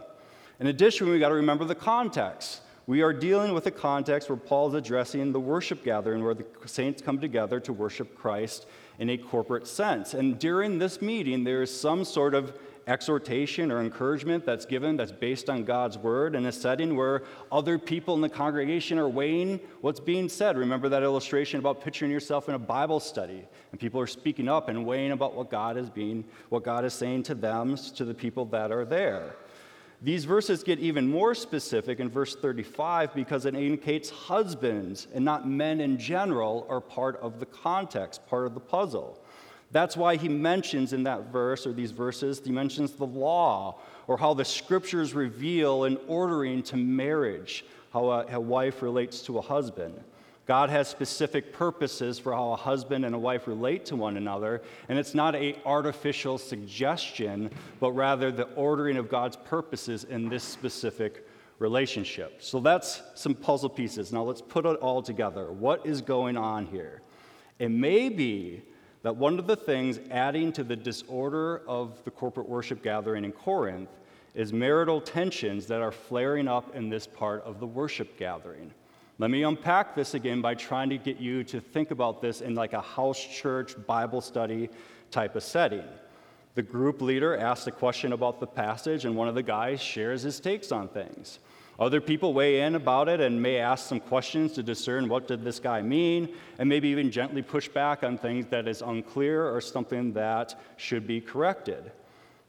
In 0.60 0.68
addition, 0.68 1.10
we 1.10 1.20
got 1.20 1.30
to 1.30 1.36
remember 1.36 1.66
the 1.66 1.76
context. 1.76 2.62
We 2.90 3.04
are 3.04 3.14
dealing 3.14 3.54
with 3.54 3.68
a 3.68 3.72
context 3.72 4.30
where 4.30 4.36
Paul 4.36 4.70
is 4.70 4.74
addressing 4.74 5.32
the 5.32 5.40
worship 5.40 5.84
gathering 5.84 6.24
where 6.24 6.34
the 6.34 6.44
saints 6.66 7.04
come 7.04 7.20
together 7.20 7.60
to 7.60 7.72
worship 7.72 8.16
Christ 8.16 8.66
in 8.98 9.12
a 9.12 9.18
corporate 9.18 9.68
sense. 9.68 10.16
And 10.16 10.40
during 10.40 10.80
this 10.80 11.00
meeting, 11.00 11.44
there 11.44 11.62
is 11.62 11.70
some 11.70 12.04
sort 12.04 12.34
of 12.34 12.52
exhortation 12.88 13.72
or 13.72 13.80
encouragement 13.80 14.44
that's 14.44 14.66
given 14.66 14.98
that's 14.98 15.12
based 15.12 15.52
on 15.52 15.66
God's 15.66 16.00
word 16.00 16.34
in 16.34 16.48
a 16.48 16.52
setting 16.52 16.96
where 16.96 17.22
other 17.52 17.78
people 17.78 18.16
in 18.16 18.22
the 18.22 18.30
congregation 18.30 18.98
are 18.98 19.08
weighing 19.08 19.60
what's 19.82 20.00
being 20.00 20.28
said. 20.28 20.58
Remember 20.58 20.90
that 20.90 21.04
illustration 21.04 21.60
about 21.60 21.84
picturing 21.84 22.10
yourself 22.10 22.50
in 22.50 22.56
a 22.56 22.60
Bible 22.60 23.00
study 23.00 23.46
and 23.72 23.80
people 23.80 24.02
are 24.02 24.08
speaking 24.08 24.50
up 24.50 24.68
and 24.68 24.84
weighing 24.84 25.12
about 25.12 25.36
what 25.36 25.52
God 25.52 25.78
is 25.78 25.92
being 25.92 26.26
what 26.50 26.64
God 26.64 26.84
is 26.84 26.96
saying 26.96 27.22
to 27.24 27.36
them 27.36 27.78
to 27.78 28.04
the 28.04 28.16
people 28.16 28.46
that 28.46 28.72
are 28.72 28.84
there. 28.84 29.36
These 30.02 30.24
verses 30.24 30.64
get 30.64 30.80
even 30.80 31.10
more 31.10 31.36
specific 31.36 32.00
in 32.00 32.10
verse 32.10 32.36
35 32.36 33.14
because 33.14 33.46
it 33.46 33.54
indicates 33.54 34.10
husbands 34.10 35.08
and 35.14 35.26
not 35.26 35.48
men 35.48 35.82
in 35.82 35.98
general 35.98 36.66
are 36.70 36.80
part 36.80 37.18
of 37.18 37.40
the 37.42 37.46
context, 37.46 38.26
part 38.28 38.46
of 38.46 38.54
the 38.54 38.62
puzzle. 38.62 39.20
That's 39.72 39.98
why 39.98 40.16
he 40.16 40.30
mentions 40.30 40.94
in 40.94 41.04
that 41.04 41.32
verse 41.32 41.68
or 41.68 41.74
these 41.74 41.92
verses, 41.92 42.42
he 42.44 42.52
mentions 42.52 42.94
the 42.94 43.06
law 43.06 43.80
or 44.08 44.18
how 44.18 44.34
the 44.34 44.46
scriptures 44.46 45.14
reveal 45.14 45.84
an 45.84 45.98
ordering 46.08 46.64
to 46.64 46.78
marriage, 46.78 47.66
how 47.92 48.10
a, 48.10 48.26
a 48.30 48.40
wife 48.40 48.82
relates 48.82 49.22
to 49.24 49.38
a 49.38 49.42
husband. 49.42 50.02
God 50.50 50.72
has 50.72 50.88
specific 50.88 51.54
purposes 51.54 52.18
for 52.18 52.34
how 52.34 52.54
a 52.54 52.56
husband 52.56 53.06
and 53.06 53.14
a 53.14 53.20
wife 53.20 53.46
relate 53.46 53.86
to 53.86 53.96
one 53.96 54.18
another, 54.18 54.64
and 54.88 54.98
it's 54.98 55.14
not 55.14 55.36
a 55.36 55.56
artificial 55.64 56.40
suggestion, 56.40 57.52
but 57.80 57.92
rather 57.92 58.32
the 58.32 58.46
ordering 58.56 58.98
of 58.98 59.10
God's 59.10 59.36
purposes 59.36 60.06
in 60.06 60.28
this 60.28 60.44
specific 60.44 61.28
relationship. 61.60 62.42
So 62.42 62.60
that's 62.60 63.04
some 63.14 63.36
puzzle 63.36 63.70
pieces. 63.70 64.12
Now 64.12 64.24
let's 64.24 64.42
put 64.42 64.66
it 64.66 64.78
all 64.78 65.04
together. 65.04 65.52
What 65.52 65.86
is 65.86 66.02
going 66.02 66.36
on 66.36 66.66
here? 66.66 67.04
It 67.60 67.70
may 67.70 68.10
be 68.10 68.64
that 69.04 69.16
one 69.16 69.38
of 69.38 69.46
the 69.46 69.56
things 69.56 70.00
adding 70.10 70.52
to 70.54 70.64
the 70.64 70.76
disorder 70.76 71.62
of 71.68 72.04
the 72.06 72.12
corporate 72.12 72.50
worship 72.50 72.82
gathering 72.82 73.24
in 73.24 73.34
Corinth 73.34 73.90
is 74.34 74.52
marital 74.52 75.00
tensions 75.00 75.68
that 75.68 75.82
are 75.82 75.92
flaring 75.92 76.48
up 76.48 76.76
in 76.76 76.90
this 76.90 77.06
part 77.06 77.44
of 77.44 77.60
the 77.60 77.68
worship 77.68 78.18
gathering. 78.18 78.74
Let 79.20 79.32
me 79.32 79.44
unpack 79.44 79.96
this 79.96 80.14
again 80.14 80.42
by 80.42 80.56
trying 80.56 80.90
to 80.92 80.98
get 80.98 81.18
you 81.18 81.44
to 81.44 81.60
think 81.60 81.92
about 81.92 82.22
this 82.22 82.40
in 82.40 82.56
like 82.56 82.72
a 82.72 82.80
house 82.80 83.20
church 83.22 83.76
Bible 83.86 84.22
study 84.22 84.70
type 85.12 85.36
of 85.36 85.44
setting. 85.44 85.84
The 86.56 86.62
group 86.62 87.02
leader 87.02 87.36
asks 87.36 87.68
a 87.68 87.72
question 87.72 88.14
about 88.14 88.40
the 88.40 88.48
passage, 88.48 89.04
and 89.04 89.18
one 89.18 89.28
of 89.28 89.36
the 89.36 89.44
guys 89.44 89.82
shares 89.82 90.22
his 90.22 90.40
takes 90.40 90.72
on 90.72 90.88
things. 90.88 91.40
Other 91.78 92.00
people 92.00 92.34
weigh 92.34 92.62
in 92.62 92.76
about 92.76 93.10
it 93.10 93.20
and 93.20 93.42
may 93.42 93.58
ask 93.58 93.90
some 93.90 94.00
questions 94.00 94.54
to 94.54 94.64
discern 94.64 95.10
what 95.10 95.28
did 95.28 95.44
this 95.44 95.60
guy 95.60 95.82
mean, 95.82 96.30
and 96.58 96.70
maybe 96.70 96.88
even 96.88 97.12
gently 97.12 97.42
push 97.42 97.68
back 97.68 98.04
on 98.04 98.18
things 98.18 98.46
that 98.46 98.70
is 98.70 98.82
unclear 98.82 99.46
or 99.54 99.60
something 99.60 100.14
that 100.14 100.58
should 100.78 101.06
be 101.06 101.20
corrected. 101.20 101.92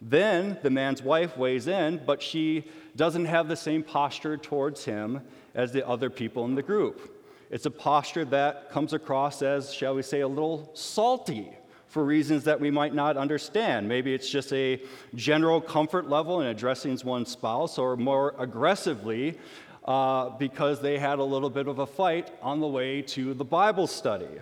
Then 0.01 0.57
the 0.63 0.71
man's 0.71 1.03
wife 1.03 1.37
weighs 1.37 1.67
in, 1.67 2.01
but 2.07 2.23
she 2.23 2.69
doesn't 2.95 3.25
have 3.25 3.49
the 3.49 3.57
same 3.57 3.83
posture 3.83 4.37
towards 4.37 4.85
him 4.85 5.21
as 5.55 5.73
the 5.73 5.87
other 5.87 6.11
people 6.11 6.45
in 6.45 6.55
the 6.55 6.63
group. 6.63 7.17
It's 7.51 7.67
a 7.67 7.71
posture 7.71 8.25
that 8.27 8.71
comes 8.71 8.93
across 8.93 9.43
as, 9.43 9.75
shall 9.75 9.95
we 9.95 10.03
say, 10.03 10.21
a 10.21 10.29
little 10.29 10.71
salty 10.75 11.51
for 11.89 12.05
reasons 12.05 12.45
that 12.45 12.61
we 12.61 12.71
might 12.71 12.95
not 12.95 13.17
understand. 13.17 13.89
Maybe 13.89 14.15
it's 14.15 14.31
just 14.31 14.53
a 14.53 14.81
general 15.17 15.61
comfort 15.61 16.09
level 16.09 16.41
in 16.41 16.47
addressing 16.47 16.97
one's 17.05 17.31
spouse, 17.31 17.79
or 17.79 17.97
more 17.97 18.37
aggressively, 18.39 19.37
uh, 19.85 20.31
because 20.31 20.81
they 20.81 20.99
had 20.99 21.19
a 21.19 21.25
little 21.25 21.51
bit 21.51 21.67
of 21.67 21.81
a 21.81 21.87
fight 21.87 22.31
on 22.41 22.61
the 22.61 22.69
way 22.69 23.03
to 23.03 23.35
the 23.35 23.45
Bible 23.45 23.89
study. 23.89 24.39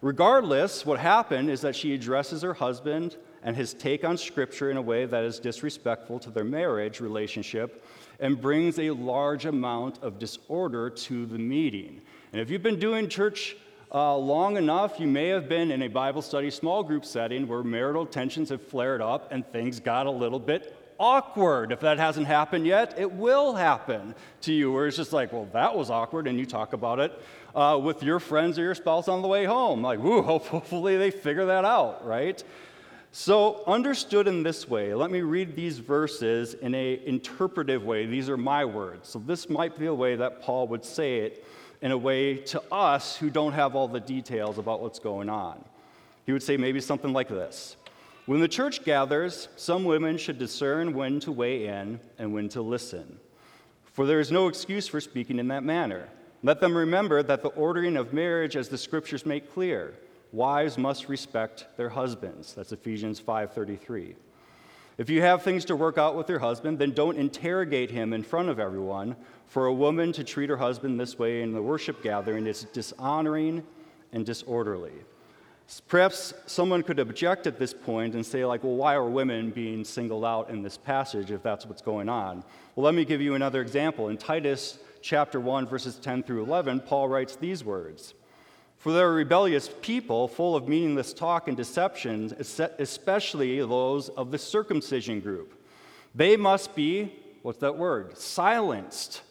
Regardless, 0.00 0.86
what 0.86 0.98
happened 0.98 1.50
is 1.50 1.60
that 1.60 1.76
she 1.76 1.92
addresses 1.92 2.40
her 2.40 2.54
husband 2.54 3.16
and 3.42 3.54
his 3.54 3.74
take 3.74 4.04
on 4.04 4.16
Scripture 4.16 4.70
in 4.70 4.78
a 4.78 4.82
way 4.82 5.04
that 5.04 5.24
is 5.24 5.38
disrespectful 5.38 6.18
to 6.20 6.30
their 6.30 6.44
marriage 6.44 7.00
relationship 7.00 7.84
and 8.20 8.40
brings 8.40 8.78
a 8.78 8.90
large 8.90 9.46
amount 9.46 10.02
of 10.02 10.18
disorder 10.18 10.90
to 10.90 11.26
the 11.26 11.38
meeting. 11.38 12.00
And 12.32 12.40
if 12.40 12.50
you've 12.50 12.62
been 12.62 12.78
doing 12.78 13.08
church 13.08 13.56
uh, 13.92 14.16
long 14.16 14.56
enough, 14.56 14.98
you 14.98 15.06
may 15.06 15.28
have 15.28 15.48
been 15.48 15.70
in 15.70 15.82
a 15.82 15.88
Bible 15.88 16.22
study 16.22 16.50
small 16.50 16.82
group 16.82 17.04
setting 17.04 17.46
where 17.46 17.62
marital 17.62 18.04
tensions 18.06 18.48
have 18.48 18.62
flared 18.62 19.00
up 19.00 19.32
and 19.32 19.46
things 19.52 19.80
got 19.80 20.06
a 20.06 20.10
little 20.10 20.40
bit 20.40 20.76
awkward. 20.98 21.72
If 21.72 21.80
that 21.80 21.98
hasn't 21.98 22.26
happened 22.26 22.66
yet, 22.66 22.98
it 22.98 23.10
will 23.10 23.54
happen 23.54 24.14
to 24.42 24.52
you, 24.52 24.72
where 24.72 24.86
it's 24.86 24.96
just 24.96 25.12
like, 25.12 25.32
well, 25.32 25.48
that 25.52 25.76
was 25.76 25.90
awkward, 25.90 26.26
and 26.26 26.38
you 26.38 26.46
talk 26.46 26.72
about 26.72 27.00
it 27.00 27.20
uh, 27.54 27.78
with 27.82 28.02
your 28.02 28.20
friends 28.20 28.58
or 28.58 28.62
your 28.62 28.74
spouse 28.74 29.08
on 29.08 29.22
the 29.22 29.28
way 29.28 29.44
home. 29.44 29.82
Like, 29.82 29.98
woo, 29.98 30.22
hopefully 30.22 30.96
they 30.96 31.10
figure 31.10 31.46
that 31.46 31.64
out, 31.64 32.06
right? 32.06 32.42
So, 33.18 33.64
understood 33.66 34.28
in 34.28 34.42
this 34.42 34.68
way, 34.68 34.92
let 34.92 35.10
me 35.10 35.22
read 35.22 35.56
these 35.56 35.78
verses 35.78 36.52
in 36.52 36.74
a 36.74 37.00
interpretive 37.06 37.82
way. 37.82 38.04
These 38.04 38.28
are 38.28 38.36
my 38.36 38.66
words. 38.66 39.08
So, 39.08 39.18
this 39.18 39.48
might 39.48 39.78
be 39.78 39.86
a 39.86 39.94
way 39.94 40.16
that 40.16 40.42
Paul 40.42 40.68
would 40.68 40.84
say 40.84 41.20
it 41.20 41.42
in 41.80 41.92
a 41.92 41.96
way 41.96 42.36
to 42.36 42.62
us 42.70 43.16
who 43.16 43.30
don't 43.30 43.54
have 43.54 43.74
all 43.74 43.88
the 43.88 44.00
details 44.00 44.58
about 44.58 44.82
what's 44.82 44.98
going 44.98 45.30
on. 45.30 45.64
He 46.26 46.32
would 46.32 46.42
say 46.42 46.58
maybe 46.58 46.78
something 46.78 47.14
like 47.14 47.28
this 47.28 47.76
When 48.26 48.40
the 48.40 48.48
church 48.48 48.84
gathers, 48.84 49.48
some 49.56 49.86
women 49.86 50.18
should 50.18 50.38
discern 50.38 50.92
when 50.92 51.18
to 51.20 51.32
weigh 51.32 51.68
in 51.68 51.98
and 52.18 52.34
when 52.34 52.50
to 52.50 52.60
listen. 52.60 53.18
For 53.94 54.04
there 54.04 54.20
is 54.20 54.30
no 54.30 54.46
excuse 54.46 54.86
for 54.88 55.00
speaking 55.00 55.38
in 55.38 55.48
that 55.48 55.64
manner. 55.64 56.10
Let 56.42 56.60
them 56.60 56.76
remember 56.76 57.22
that 57.22 57.40
the 57.40 57.48
ordering 57.48 57.96
of 57.96 58.12
marriage, 58.12 58.56
as 58.56 58.68
the 58.68 58.76
scriptures 58.76 59.24
make 59.24 59.54
clear, 59.54 59.94
wives 60.32 60.76
must 60.78 61.08
respect 61.08 61.66
their 61.76 61.90
husbands. 61.90 62.54
That's 62.54 62.72
Ephesians 62.72 63.20
5:33. 63.20 64.16
If 64.98 65.10
you 65.10 65.20
have 65.20 65.42
things 65.42 65.66
to 65.66 65.76
work 65.76 65.98
out 65.98 66.16
with 66.16 66.28
your 66.28 66.38
husband, 66.38 66.78
then 66.78 66.92
don't 66.92 67.18
interrogate 67.18 67.90
him 67.90 68.14
in 68.14 68.22
front 68.22 68.48
of 68.48 68.58
everyone. 68.58 69.16
For 69.46 69.66
a 69.66 69.72
woman 69.72 70.12
to 70.12 70.24
treat 70.24 70.48
her 70.48 70.56
husband 70.56 70.98
this 70.98 71.18
way 71.18 71.42
in 71.42 71.52
the 71.52 71.60
worship 71.62 72.02
gathering 72.02 72.46
is 72.46 72.64
dishonoring 72.72 73.62
and 74.12 74.24
disorderly. 74.24 74.92
Perhaps 75.88 76.32
someone 76.46 76.82
could 76.82 76.98
object 76.98 77.46
at 77.46 77.58
this 77.58 77.74
point 77.74 78.14
and 78.14 78.24
say, 78.24 78.44
like, 78.44 78.62
well, 78.62 78.76
why 78.76 78.94
are 78.94 79.04
women 79.04 79.50
being 79.50 79.84
singled 79.84 80.24
out 80.24 80.48
in 80.48 80.62
this 80.62 80.76
passage 80.76 81.30
if 81.30 81.42
that's 81.42 81.66
what's 81.66 81.82
going 81.82 82.08
on? 82.08 82.44
Well, 82.74 82.84
let 82.84 82.94
me 82.94 83.04
give 83.04 83.20
you 83.20 83.34
another 83.34 83.60
example. 83.60 84.08
In 84.08 84.16
Titus 84.16 84.78
chapter 85.02 85.40
1, 85.40 85.66
verses 85.66 85.96
10 85.96 86.22
through 86.22 86.44
11, 86.44 86.80
Paul 86.80 87.08
writes 87.08 87.36
these 87.36 87.64
words 87.64 88.14
For 88.86 88.92
there 88.92 89.08
are 89.08 89.14
rebellious 89.14 89.68
people 89.82 90.28
full 90.28 90.54
of 90.54 90.68
meaningless 90.68 91.12
talk 91.12 91.48
and 91.48 91.56
deceptions, 91.56 92.32
especially 92.78 93.58
those 93.58 94.10
of 94.10 94.30
the 94.30 94.38
circumcision 94.38 95.18
group. 95.18 95.60
They 96.14 96.36
must 96.36 96.76
be, 96.76 97.12
what's 97.42 97.58
that 97.58 97.76
word? 97.76 98.16
Silenced, 98.16 99.22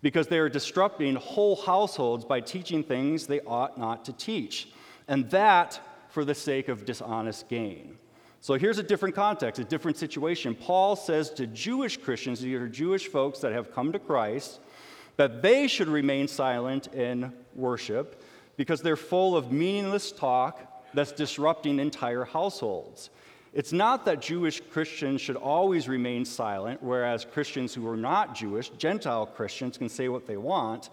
because 0.00 0.28
they 0.28 0.38
are 0.38 0.48
disrupting 0.48 1.16
whole 1.16 1.56
households 1.56 2.24
by 2.24 2.40
teaching 2.40 2.82
things 2.82 3.26
they 3.26 3.40
ought 3.40 3.76
not 3.76 4.06
to 4.06 4.14
teach 4.14 4.70
and 5.08 5.28
that 5.28 5.78
for 6.08 6.24
the 6.24 6.34
sake 6.34 6.70
of 6.70 6.86
dishonest 6.86 7.50
gain. 7.50 7.98
So 8.40 8.54
here's 8.54 8.78
a 8.78 8.82
different 8.82 9.14
context, 9.14 9.60
a 9.60 9.64
different 9.64 9.98
situation. 9.98 10.54
Paul 10.54 10.96
says 10.96 11.28
to 11.32 11.46
Jewish 11.46 11.98
Christians, 11.98 12.40
these 12.40 12.54
are 12.54 12.66
Jewish 12.66 13.08
folks 13.08 13.40
that 13.40 13.52
have 13.52 13.74
come 13.74 13.92
to 13.92 13.98
Christ, 13.98 14.60
that 15.18 15.42
they 15.42 15.68
should 15.68 15.88
remain 15.88 16.28
silent 16.28 16.86
in 16.94 17.30
worship 17.54 18.22
because 18.56 18.82
they're 18.82 18.96
full 18.96 19.36
of 19.36 19.52
meaningless 19.52 20.12
talk 20.12 20.84
that's 20.94 21.12
disrupting 21.12 21.78
entire 21.78 22.24
households. 22.24 23.10
It's 23.52 23.72
not 23.72 24.04
that 24.06 24.20
Jewish 24.20 24.62
Christians 24.70 25.20
should 25.20 25.36
always 25.36 25.88
remain 25.88 26.24
silent, 26.24 26.82
whereas 26.82 27.24
Christians 27.24 27.74
who 27.74 27.86
are 27.88 27.96
not 27.96 28.34
Jewish, 28.34 28.70
Gentile 28.70 29.26
Christians, 29.26 29.76
can 29.76 29.88
say 29.88 30.08
what 30.08 30.26
they 30.26 30.38
want. 30.38 30.88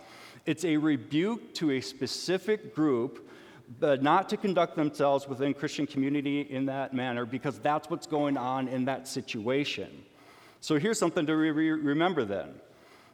It's 0.46 0.66
a 0.66 0.76
rebuke 0.76 1.54
to 1.56 1.72
a 1.72 1.82
specific 1.82 2.76
group 2.76 3.30
but 3.80 4.02
not 4.02 4.30
to 4.30 4.38
conduct 4.38 4.76
themselves 4.76 5.28
within 5.28 5.54
Christian 5.54 5.86
community 5.86 6.42
in 6.42 6.66
that 6.66 6.94
manner 6.94 7.26
because 7.26 7.60
that's 7.60 7.90
what's 7.90 8.08
going 8.08 8.38
on 8.38 8.68
in 8.68 8.86
that 8.86 9.08
situation. 9.08 10.04
So 10.60 10.80
here's 10.80 10.98
something 10.98 11.26
to 11.28 11.36
re- 11.36 11.52
remember 11.52 12.26
then. 12.26 12.50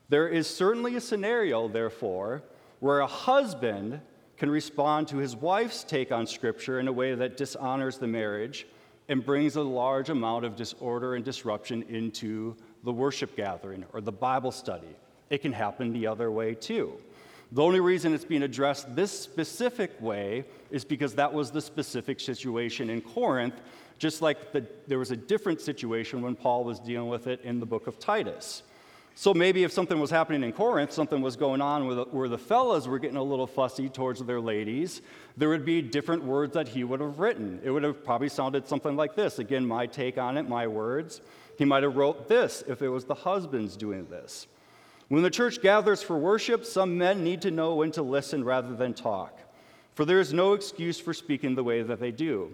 There 0.07 0.27
is 0.27 0.47
certainly 0.47 0.95
a 0.95 1.01
scenario, 1.01 1.67
therefore, 1.67 2.43
where 2.79 2.99
a 2.99 3.07
husband 3.07 3.99
can 4.37 4.49
respond 4.49 5.07
to 5.07 5.17
his 5.17 5.35
wife's 5.35 5.83
take 5.83 6.11
on 6.11 6.27
Scripture 6.27 6.79
in 6.79 6.87
a 6.87 6.93
way 6.93 7.15
that 7.15 7.37
dishonors 7.37 7.97
the 7.97 8.07
marriage 8.07 8.67
and 9.07 9.25
brings 9.25 9.55
a 9.55 9.61
large 9.61 10.09
amount 10.09 10.45
of 10.45 10.55
disorder 10.55 11.15
and 11.15 11.23
disruption 11.23 11.83
into 11.83 12.55
the 12.83 12.91
worship 12.91 13.35
gathering 13.35 13.85
or 13.93 14.01
the 14.01 14.11
Bible 14.11 14.51
study. 14.51 14.95
It 15.29 15.39
can 15.39 15.53
happen 15.53 15.93
the 15.93 16.07
other 16.07 16.31
way 16.31 16.55
too. 16.55 16.93
The 17.51 17.61
only 17.61 17.79
reason 17.79 18.13
it's 18.13 18.25
being 18.25 18.43
addressed 18.43 18.95
this 18.95 19.17
specific 19.17 19.91
way 20.01 20.45
is 20.71 20.83
because 20.83 21.13
that 21.15 21.31
was 21.31 21.51
the 21.51 21.61
specific 21.61 22.19
situation 22.19 22.89
in 22.89 23.01
Corinth, 23.01 23.61
just 23.97 24.21
like 24.21 24.51
the, 24.51 24.65
there 24.87 24.99
was 24.99 25.11
a 25.11 25.15
different 25.15 25.61
situation 25.61 26.21
when 26.21 26.35
Paul 26.35 26.63
was 26.63 26.79
dealing 26.79 27.09
with 27.09 27.27
it 27.27 27.41
in 27.43 27.59
the 27.59 27.65
book 27.65 27.87
of 27.87 27.99
Titus. 27.99 28.63
So 29.17 29.33
maybe 29.33 29.63
if 29.63 29.71
something 29.71 29.97
was 29.97 30.11
happening 30.11 30.43
in 30.43 30.51
Corinth, 30.51 30.91
something 30.91 31.21
was 31.21 31.37
going 31.37 31.61
on 31.61 31.87
where 32.11 32.27
the, 32.27 32.37
fellas 32.37 32.85
were 32.85 32.99
getting 32.99 33.15
a 33.15 33.23
little 33.23 33.47
fussy 33.47 33.87
towards 33.87 34.21
their 34.21 34.41
ladies, 34.41 35.01
there 35.37 35.47
would 35.47 35.63
be 35.63 35.81
different 35.81 36.21
words 36.25 36.53
that 36.53 36.67
he 36.67 36.83
would 36.83 36.99
have 36.99 37.17
written. 37.17 37.61
It 37.63 37.71
would 37.71 37.83
have 37.83 38.03
probably 38.03 38.27
sounded 38.27 38.67
something 38.67 38.97
like 38.97 39.15
this. 39.15 39.39
Again, 39.39 39.65
my 39.65 39.85
take 39.85 40.17
on 40.17 40.37
it, 40.37 40.49
my 40.49 40.67
words. 40.67 41.21
He 41.57 41.63
might 41.63 41.83
have 41.83 41.95
wrote 41.95 42.27
this 42.27 42.61
if 42.67 42.81
it 42.81 42.89
was 42.89 43.05
the 43.05 43.15
husbands 43.15 43.77
doing 43.77 44.05
this. 44.09 44.47
When 45.07 45.23
the 45.23 45.29
church 45.29 45.61
gathers 45.61 46.03
for 46.03 46.17
worship, 46.17 46.65
some 46.65 46.97
men 46.97 47.23
need 47.23 47.41
to 47.43 47.51
know 47.51 47.75
when 47.75 47.91
to 47.91 48.01
listen 48.01 48.43
rather 48.43 48.75
than 48.75 48.93
talk, 48.93 49.39
for 49.93 50.03
there 50.03 50.19
is 50.19 50.33
no 50.33 50.51
excuse 50.51 50.99
for 50.99 51.13
speaking 51.13 51.55
the 51.55 51.63
way 51.63 51.83
that 51.83 52.01
they 52.01 52.11
do. 52.11 52.51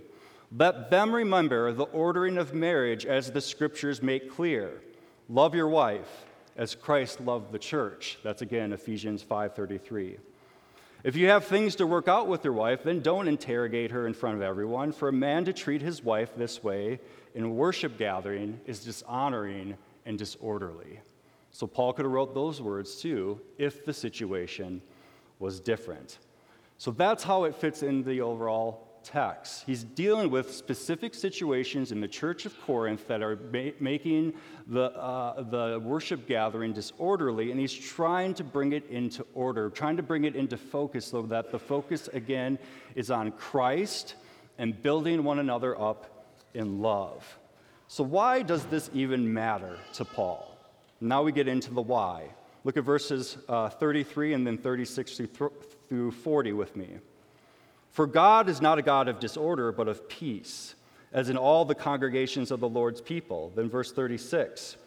Let 0.56 0.92
them 0.92 1.12
remember 1.12 1.72
the 1.74 1.86
ordering 1.86 2.38
of 2.38 2.54
marriage 2.54 3.08
as 3.08 3.32
the 3.32 3.42
scriptures 3.42 4.04
make 4.04 4.30
clear. 4.30 4.82
Love 5.28 5.56
your 5.56 5.70
wife 5.70 6.26
as 6.56 6.76
Christ 6.76 7.22
loved 7.22 7.52
the 7.52 7.60
church. 7.60 8.18
That's 8.24 8.42
again 8.42 8.74
Ephesians 8.74 9.24
5:33. 9.24 10.18
If 11.04 11.16
you 11.16 11.30
have 11.30 11.46
things 11.46 11.76
to 11.78 11.88
work 11.88 12.08
out 12.08 12.28
with 12.28 12.44
your 12.44 12.54
wife, 12.54 12.84
then 12.84 13.00
don't 13.02 13.28
interrogate 13.28 13.90
her 13.90 14.06
in 14.06 14.14
front 14.14 14.36
of 14.36 14.44
everyone, 14.44 14.92
for 14.92 15.08
a 15.08 15.14
man 15.14 15.46
to 15.46 15.54
treat 15.54 15.82
his 15.82 16.04
wife 16.04 16.36
this 16.36 16.64
way 16.64 17.00
in 17.34 17.56
worship 17.56 17.98
gathering 17.98 18.60
is 18.66 18.84
dishonoring 18.84 19.78
and 20.06 20.18
disorderly. 20.18 21.00
So 21.50 21.66
Paul 21.66 21.94
could 21.94 22.06
have 22.06 22.12
wrote 22.12 22.36
those 22.36 22.62
words 22.62 23.02
too 23.02 23.42
if 23.58 23.84
the 23.84 23.94
situation 23.94 24.82
was 25.40 25.60
different. 25.60 26.20
So 26.78 26.92
that's 26.92 27.24
how 27.24 27.46
it 27.46 27.56
fits 27.56 27.82
in 27.84 28.04
the 28.04 28.22
overall 28.22 28.88
text. 29.04 29.64
He's 29.66 29.84
dealing 29.84 30.30
with 30.30 30.54
specific 30.54 31.14
situations 31.14 31.92
in 31.92 32.02
the 32.02 32.08
church 32.08 32.46
of 32.46 32.60
Corinth 32.62 33.08
that 33.08 33.22
are 33.22 33.38
ma- 33.52 33.72
making 33.80 34.34
the, 34.68 34.92
uh, 34.98 35.44
the 35.44 35.80
worship 35.80 36.28
gathering 36.28 36.74
disorderly, 36.74 37.52
and 37.52 37.60
he's 37.60 37.74
trying 37.74 38.34
to 38.36 38.44
bring 38.44 38.74
it 38.74 38.88
into 38.90 39.26
order, 39.34 39.70
trying 39.70 39.98
to 39.98 40.04
bring 40.04 40.26
it 40.26 40.36
into 40.36 40.58
focus 40.58 41.06
so 41.06 41.22
that 41.24 41.52
the 41.52 41.60
focus 41.60 42.08
again 42.14 42.58
is 42.96 43.12
on 43.12 43.32
Christ 43.32 44.16
and 44.58 44.82
building 44.82 45.24
one 45.24 45.40
another 45.40 45.80
up 45.80 46.28
in 46.54 46.82
love. 46.82 47.40
So, 47.88 48.04
why 48.04 48.42
does 48.42 48.66
this 48.66 48.90
even 48.94 49.34
matter 49.34 49.78
to 49.94 50.06
Paul? 50.06 50.58
Now 51.02 51.24
we 51.24 51.32
get 51.32 51.48
into 51.48 51.74
the 51.74 51.82
why. 51.82 52.30
Look 52.64 52.78
at 52.78 52.84
verses 52.84 53.38
uh, 53.50 53.70
33 53.70 54.34
and 54.34 54.46
then 54.46 54.58
36 54.58 55.18
through, 55.18 55.52
through 55.90 56.12
40 56.12 56.54
with 56.54 56.76
me. 56.76 56.98
For 57.92 58.08
God 58.08 58.50
is 58.50 58.62
not 58.62 58.80
a 58.80 58.82
God 58.82 59.08
of 59.08 59.20
disorder, 59.20 59.72
but 59.72 59.88
of 59.88 60.08
peace, 60.08 60.76
as 61.12 61.30
in 61.30 61.38
all 61.38 61.66
the 61.66 61.76
congregations 61.76 62.50
of 62.50 62.60
the 62.60 62.70
Lord's 62.70 63.02
people. 63.02 63.52
Then 63.56 63.70
verse 63.70 63.92
36 63.92 64.78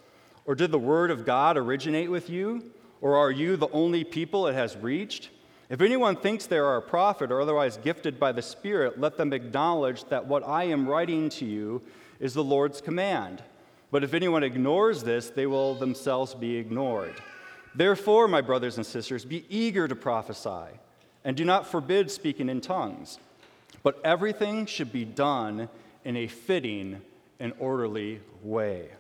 Or 0.47 0.55
did 0.55 0.73
the 0.73 0.79
word 0.79 1.11
of 1.11 1.25
God 1.25 1.57
originate 1.57 2.11
with 2.11 2.31
you? 2.31 2.73
Or 3.01 3.17
are 3.17 3.31
you 3.31 3.57
the 3.57 3.69
only 3.69 4.03
people 4.03 4.47
it 4.47 4.55
has 4.55 4.77
reached? 4.77 5.29
If 5.69 5.81
anyone 5.81 6.17
thinks 6.17 6.47
they 6.47 6.59
are 6.59 6.77
a 6.77 6.83
prophet 6.83 7.31
or 7.31 7.40
otherwise 7.40 7.77
gifted 7.77 8.19
by 8.19 8.33
the 8.33 8.43
Spirit, 8.43 8.99
let 8.99 9.17
them 9.17 9.33
acknowledge 9.33 10.05
that 10.05 10.27
what 10.27 10.47
I 10.47 10.64
am 10.64 10.88
writing 10.88 11.29
to 11.31 11.45
you 11.45 11.83
is 12.21 12.33
the 12.33 12.45
Lord's 12.45 12.81
command. 12.81 13.43
But 13.90 14.05
if 14.05 14.14
anyone 14.14 14.43
ignores 14.43 15.03
this, 15.03 15.31
they 15.31 15.47
will 15.47 15.75
themselves 15.75 16.35
be 16.35 16.57
ignored. 16.57 17.14
Therefore, 17.75 18.29
my 18.29 18.40
brothers 18.40 18.77
and 18.77 18.87
sisters, 18.87 19.25
be 19.25 19.45
eager 19.49 19.88
to 19.88 19.97
prophesy, 19.97 20.79
and 21.25 21.37
do 21.37 21.45
not 21.45 21.67
forbid 21.67 22.11
speaking 22.11 22.49
in 22.49 22.61
tongues. 22.61 23.19
But 23.83 24.01
everything 24.05 24.67
should 24.67 24.93
be 24.93 25.05
done 25.05 25.69
in 26.05 26.17
a 26.17 26.27
fitting 26.27 27.01
and 27.41 27.53
orderly 27.59 28.21
way. 28.43 28.91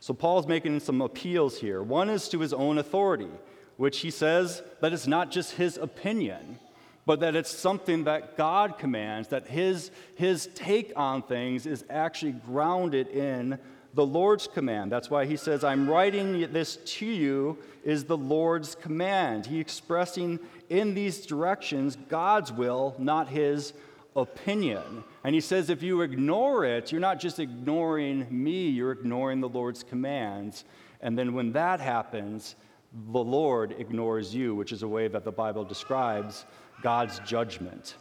So, 0.00 0.12
Paul's 0.12 0.48
making 0.48 0.80
some 0.80 1.00
appeals 1.00 1.58
here. 1.58 1.82
One 1.82 2.10
is 2.10 2.28
to 2.30 2.40
his 2.40 2.52
own 2.52 2.78
authority, 2.78 3.30
which 3.76 4.00
he 4.00 4.10
says 4.10 4.62
that 4.80 4.92
it's 4.92 5.06
not 5.06 5.30
just 5.30 5.52
his 5.52 5.76
opinion, 5.76 6.58
but 7.06 7.20
that 7.20 7.36
it's 7.36 7.50
something 7.50 8.04
that 8.04 8.36
God 8.36 8.78
commands, 8.78 9.28
that 9.28 9.46
his, 9.46 9.90
his 10.16 10.48
take 10.54 10.92
on 10.96 11.22
things 11.22 11.66
is 11.66 11.84
actually 11.88 12.32
grounded 12.32 13.08
in 13.08 13.58
the 13.94 14.06
Lord's 14.06 14.46
command. 14.46 14.90
That's 14.90 15.10
why 15.10 15.26
he 15.26 15.36
says, 15.36 15.64
I'm 15.64 15.88
writing 15.88 16.52
this 16.52 16.76
to 16.76 17.06
you, 17.06 17.58
is 17.84 18.04
the 18.04 18.16
Lord's 18.16 18.74
command. 18.74 19.46
He 19.46 19.60
expressing 19.60 20.38
in 20.68 20.94
these 20.94 21.26
directions 21.26 21.96
God's 22.08 22.52
will, 22.52 22.94
not 22.98 23.28
his 23.28 23.74
opinion. 24.16 25.04
And 25.24 25.34
he 25.34 25.40
says, 25.40 25.70
if 25.70 25.82
you 25.82 26.02
ignore 26.02 26.64
it, 26.64 26.92
you're 26.92 27.00
not 27.00 27.20
just 27.20 27.38
ignoring 27.38 28.26
me, 28.30 28.68
you're 28.68 28.92
ignoring 28.92 29.40
the 29.40 29.48
Lord's 29.48 29.82
commands. 29.82 30.64
And 31.00 31.18
then 31.18 31.34
when 31.34 31.52
that 31.52 31.80
happens, 31.80 32.56
the 33.10 33.24
Lord 33.24 33.74
ignores 33.78 34.34
you, 34.34 34.54
which 34.54 34.72
is 34.72 34.82
a 34.82 34.88
way 34.88 35.08
that 35.08 35.24
the 35.24 35.32
Bible 35.32 35.64
describes 35.64 36.44
God's 36.82 37.18
judgment. 37.20 37.96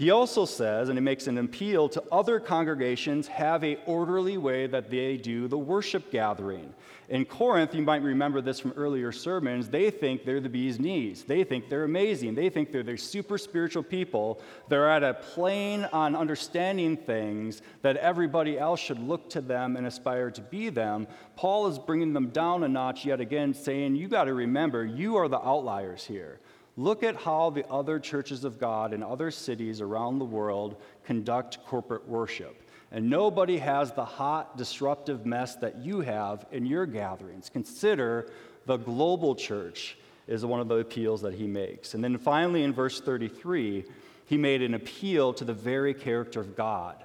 He 0.00 0.10
also 0.10 0.46
says, 0.46 0.88
and 0.88 0.96
he 0.96 1.02
makes 1.02 1.26
an 1.26 1.36
appeal 1.36 1.86
to 1.90 2.02
other 2.10 2.40
congregations, 2.40 3.26
have 3.26 3.62
a 3.62 3.76
orderly 3.84 4.38
way 4.38 4.66
that 4.66 4.88
they 4.88 5.18
do 5.18 5.46
the 5.46 5.58
worship 5.58 6.10
gathering. 6.10 6.72
In 7.10 7.26
Corinth, 7.26 7.74
you 7.74 7.82
might 7.82 8.00
remember 8.00 8.40
this 8.40 8.58
from 8.58 8.72
earlier 8.78 9.12
sermons, 9.12 9.68
they 9.68 9.90
think 9.90 10.24
they're 10.24 10.40
the 10.40 10.48
bee's 10.48 10.80
knees. 10.80 11.24
They 11.24 11.44
think 11.44 11.68
they're 11.68 11.84
amazing. 11.84 12.34
They 12.34 12.48
think 12.48 12.72
they're 12.72 12.82
the 12.82 12.96
super 12.96 13.36
spiritual 13.36 13.82
people. 13.82 14.40
They're 14.70 14.88
at 14.90 15.02
a 15.02 15.12
plane 15.12 15.86
on 15.92 16.16
understanding 16.16 16.96
things 16.96 17.60
that 17.82 17.98
everybody 17.98 18.58
else 18.58 18.80
should 18.80 19.00
look 19.00 19.28
to 19.30 19.42
them 19.42 19.76
and 19.76 19.86
aspire 19.86 20.30
to 20.30 20.40
be 20.40 20.70
them. 20.70 21.08
Paul 21.36 21.66
is 21.66 21.78
bringing 21.78 22.14
them 22.14 22.30
down 22.30 22.64
a 22.64 22.68
notch 22.68 23.04
yet 23.04 23.20
again, 23.20 23.52
saying, 23.52 23.96
You 23.96 24.08
got 24.08 24.24
to 24.24 24.32
remember, 24.32 24.82
you 24.82 25.16
are 25.16 25.28
the 25.28 25.46
outliers 25.46 26.06
here. 26.06 26.40
Look 26.76 27.02
at 27.02 27.16
how 27.16 27.50
the 27.50 27.66
other 27.68 27.98
churches 27.98 28.44
of 28.44 28.58
God 28.58 28.92
in 28.92 29.02
other 29.02 29.30
cities 29.30 29.80
around 29.80 30.18
the 30.18 30.24
world 30.24 30.80
conduct 31.04 31.64
corporate 31.66 32.08
worship. 32.08 32.62
And 32.92 33.08
nobody 33.08 33.58
has 33.58 33.92
the 33.92 34.04
hot, 34.04 34.56
disruptive 34.56 35.24
mess 35.26 35.56
that 35.56 35.78
you 35.78 36.00
have 36.00 36.46
in 36.50 36.66
your 36.66 36.86
gatherings. 36.86 37.48
Consider 37.48 38.30
the 38.66 38.76
global 38.76 39.34
church 39.34 39.96
is 40.26 40.44
one 40.44 40.60
of 40.60 40.68
the 40.68 40.76
appeals 40.76 41.22
that 41.22 41.34
he 41.34 41.46
makes. 41.46 41.94
And 41.94 42.02
then 42.02 42.18
finally, 42.18 42.62
in 42.62 42.72
verse 42.72 43.00
33, 43.00 43.84
he 44.26 44.36
made 44.36 44.62
an 44.62 44.74
appeal 44.74 45.32
to 45.34 45.44
the 45.44 45.54
very 45.54 45.94
character 45.94 46.40
of 46.40 46.56
God 46.56 46.96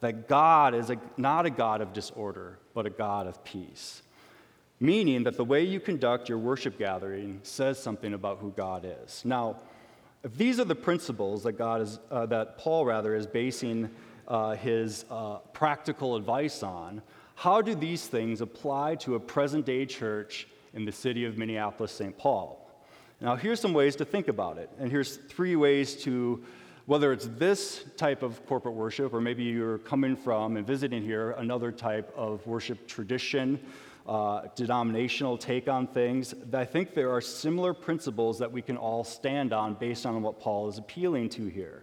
that 0.00 0.28
God 0.28 0.74
is 0.74 0.90
a, 0.90 0.96
not 1.16 1.44
a 1.44 1.50
God 1.50 1.80
of 1.80 1.92
disorder, 1.92 2.58
but 2.74 2.86
a 2.86 2.90
God 2.90 3.26
of 3.26 3.42
peace. 3.44 4.02
Meaning 4.80 5.24
that 5.24 5.36
the 5.36 5.44
way 5.44 5.64
you 5.64 5.80
conduct 5.80 6.28
your 6.28 6.38
worship 6.38 6.78
gathering 6.78 7.40
says 7.42 7.82
something 7.82 8.14
about 8.14 8.38
who 8.38 8.52
God 8.52 8.86
is. 9.04 9.22
Now, 9.24 9.56
if 10.22 10.36
these 10.36 10.60
are 10.60 10.64
the 10.64 10.74
principles 10.74 11.42
that 11.42 11.52
God 11.52 11.80
is, 11.80 11.98
uh, 12.10 12.26
that 12.26 12.58
Paul 12.58 12.84
rather 12.84 13.14
is 13.14 13.26
basing 13.26 13.90
uh, 14.28 14.54
his 14.54 15.04
uh, 15.10 15.38
practical 15.52 16.16
advice 16.16 16.62
on, 16.62 17.02
how 17.34 17.62
do 17.62 17.74
these 17.74 18.06
things 18.06 18.40
apply 18.40 18.96
to 18.96 19.14
a 19.14 19.20
present 19.20 19.64
day 19.64 19.86
church 19.86 20.48
in 20.74 20.84
the 20.84 20.92
city 20.92 21.24
of 21.24 21.38
Minneapolis, 21.38 21.92
St. 21.92 22.16
Paul? 22.16 22.64
Now, 23.20 23.34
here's 23.34 23.60
some 23.60 23.72
ways 23.72 23.96
to 23.96 24.04
think 24.04 24.28
about 24.28 24.58
it, 24.58 24.70
and 24.78 24.90
here's 24.90 25.16
three 25.16 25.56
ways 25.56 25.96
to 26.04 26.44
whether 26.86 27.12
it's 27.12 27.28
this 27.36 27.84
type 27.96 28.22
of 28.22 28.44
corporate 28.46 28.74
worship, 28.74 29.12
or 29.12 29.20
maybe 29.20 29.44
you're 29.44 29.78
coming 29.78 30.16
from 30.16 30.56
and 30.56 30.66
visiting 30.66 31.02
here 31.02 31.32
another 31.32 31.70
type 31.70 32.12
of 32.16 32.46
worship 32.46 32.86
tradition, 32.88 33.60
uh, 34.08 34.48
denominational 34.56 35.36
take 35.36 35.68
on 35.68 35.86
things, 35.86 36.34
I 36.52 36.64
think 36.64 36.94
there 36.94 37.12
are 37.12 37.20
similar 37.20 37.74
principles 37.74 38.38
that 38.38 38.50
we 38.50 38.62
can 38.62 38.76
all 38.76 39.04
stand 39.04 39.52
on 39.52 39.74
based 39.74 40.06
on 40.06 40.22
what 40.22 40.40
Paul 40.40 40.68
is 40.68 40.78
appealing 40.78 41.28
to 41.30 41.46
here. 41.46 41.82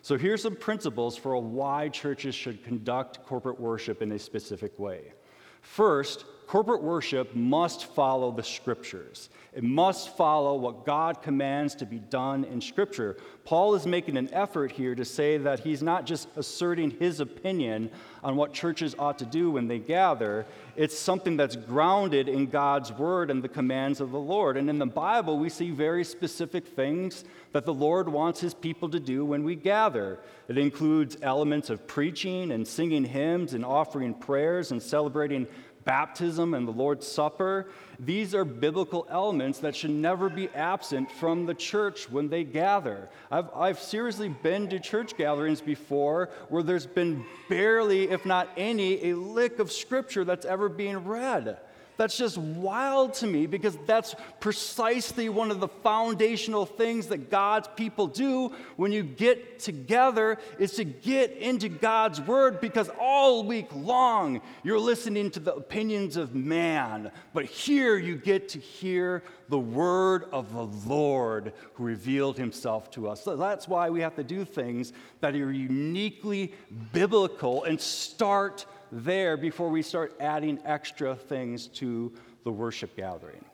So 0.00 0.16
here's 0.16 0.42
some 0.42 0.56
principles 0.56 1.16
for 1.16 1.36
why 1.36 1.88
churches 1.90 2.34
should 2.34 2.64
conduct 2.64 3.24
corporate 3.26 3.60
worship 3.60 4.00
in 4.00 4.12
a 4.12 4.18
specific 4.18 4.78
way. 4.78 5.12
First, 5.60 6.24
corporate 6.46 6.82
worship 6.82 7.34
must 7.34 7.86
follow 7.86 8.30
the 8.30 8.42
scriptures. 8.42 9.28
It 9.52 9.64
must 9.64 10.14
follow 10.16 10.56
what 10.56 10.84
God 10.84 11.22
commands 11.22 11.74
to 11.76 11.86
be 11.86 11.98
done 11.98 12.44
in 12.44 12.60
scripture. 12.60 13.16
Paul 13.44 13.74
is 13.74 13.86
making 13.86 14.18
an 14.18 14.28
effort 14.34 14.70
here 14.70 14.94
to 14.94 15.04
say 15.04 15.38
that 15.38 15.60
he's 15.60 15.82
not 15.82 16.04
just 16.04 16.28
asserting 16.36 16.90
his 16.90 17.20
opinion 17.20 17.90
on 18.22 18.36
what 18.36 18.52
churches 18.52 18.94
ought 18.98 19.18
to 19.20 19.24
do 19.24 19.50
when 19.52 19.66
they 19.66 19.78
gather, 19.78 20.44
it's 20.76 20.98
something 20.98 21.38
that's 21.38 21.56
grounded 21.56 22.28
in 22.28 22.46
God's 22.46 22.92
word 22.92 23.30
and 23.30 23.42
the 23.42 23.48
commands 23.48 24.02
of 24.02 24.10
the 24.10 24.18
Lord. 24.18 24.58
And 24.58 24.68
in 24.68 24.78
the 24.78 24.84
Bible, 24.84 25.38
we 25.38 25.48
see 25.48 25.70
very 25.70 26.04
specific 26.04 26.66
things 26.66 27.24
that 27.52 27.64
the 27.64 27.72
Lord 27.72 28.10
wants 28.10 28.40
his 28.40 28.52
people 28.52 28.90
to 28.90 29.00
do 29.00 29.24
when 29.24 29.42
we 29.42 29.54
gather. 29.54 30.18
It 30.48 30.58
includes 30.58 31.16
elements 31.22 31.70
of 31.70 31.86
preaching 31.86 32.50
and 32.52 32.68
singing 32.68 33.04
hymns 33.04 33.54
and 33.54 33.64
offering 33.64 34.12
prayers 34.12 34.70
and 34.70 34.82
celebrating 34.82 35.46
baptism 35.86 36.52
and 36.52 36.68
the 36.68 36.72
Lord's 36.72 37.06
Supper. 37.06 37.68
These 37.98 38.34
are 38.34 38.44
biblical 38.44 39.06
elements 39.08 39.60
that 39.60 39.74
should 39.74 39.90
never 39.90 40.28
be 40.28 40.50
absent 40.50 41.10
from 41.10 41.46
the 41.46 41.54
church 41.54 42.10
when 42.10 42.28
they 42.28 42.44
gather. 42.44 43.08
I've, 43.30 43.48
I've 43.54 43.78
seriously 43.78 44.28
been 44.28 44.68
to 44.68 44.78
church 44.78 45.16
gatherings 45.16 45.62
before 45.62 46.28
where 46.50 46.62
there's 46.62 46.86
been 46.86 47.24
barely, 47.48 48.10
if 48.10 48.26
not 48.26 48.50
any, 48.58 49.10
a 49.10 49.16
lick 49.16 49.58
of 49.60 49.72
scripture 49.72 50.24
that's 50.24 50.44
ever 50.44 50.68
being 50.68 51.06
read. 51.06 51.58
That's 51.96 52.16
just 52.16 52.36
wild 52.36 53.14
to 53.14 53.26
me 53.26 53.46
because 53.46 53.76
that's 53.86 54.14
precisely 54.40 55.28
one 55.28 55.50
of 55.50 55.60
the 55.60 55.68
foundational 55.68 56.66
things 56.66 57.06
that 57.08 57.30
God's 57.30 57.68
people 57.76 58.06
do 58.06 58.52
when 58.76 58.92
you 58.92 59.02
get 59.02 59.58
together 59.58 60.38
is 60.58 60.72
to 60.72 60.84
get 60.84 61.32
into 61.38 61.68
God's 61.68 62.20
word 62.20 62.60
because 62.60 62.90
all 63.00 63.44
week 63.44 63.68
long 63.74 64.42
you're 64.62 64.78
listening 64.78 65.30
to 65.32 65.40
the 65.40 65.54
opinions 65.54 66.16
of 66.16 66.34
man, 66.34 67.10
but 67.32 67.44
here 67.44 67.96
you 67.96 68.16
get 68.16 68.48
to 68.50 68.58
hear 68.58 69.22
the 69.48 69.58
word 69.58 70.24
of 70.32 70.52
the 70.52 70.64
Lord 70.88 71.52
who 71.74 71.84
revealed 71.84 72.36
himself 72.36 72.90
to 72.92 73.08
us. 73.08 73.22
So 73.22 73.36
that's 73.36 73.68
why 73.68 73.90
we 73.90 74.00
have 74.00 74.16
to 74.16 74.24
do 74.24 74.44
things 74.44 74.92
that 75.20 75.34
are 75.34 75.52
uniquely 75.52 76.52
biblical 76.92 77.64
and 77.64 77.80
start 77.80 78.66
there 78.92 79.36
before 79.36 79.68
we 79.68 79.82
start 79.82 80.14
adding 80.20 80.58
extra 80.64 81.14
things 81.14 81.66
to 81.68 82.12
the 82.44 82.52
worship 82.52 82.96
gathering. 82.96 83.44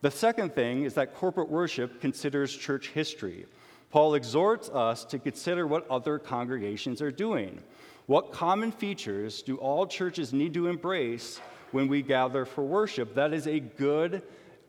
The 0.00 0.10
second 0.10 0.54
thing 0.54 0.84
is 0.84 0.94
that 0.94 1.14
corporate 1.14 1.48
worship 1.48 2.00
considers 2.00 2.54
church 2.54 2.88
history. 2.88 3.46
Paul 3.90 4.14
exhorts 4.14 4.68
us 4.68 5.04
to 5.06 5.18
consider 5.18 5.66
what 5.66 5.88
other 5.90 6.18
congregations 6.18 7.02
are 7.02 7.10
doing. 7.10 7.60
What 8.06 8.32
common 8.32 8.70
features 8.70 9.42
do 9.42 9.56
all 9.56 9.86
churches 9.86 10.32
need 10.32 10.54
to 10.54 10.68
embrace 10.68 11.40
when 11.72 11.88
we 11.88 12.02
gather 12.02 12.44
for 12.44 12.62
worship? 12.62 13.14
That 13.14 13.32
is 13.32 13.46
a 13.46 13.60
good 13.60 14.22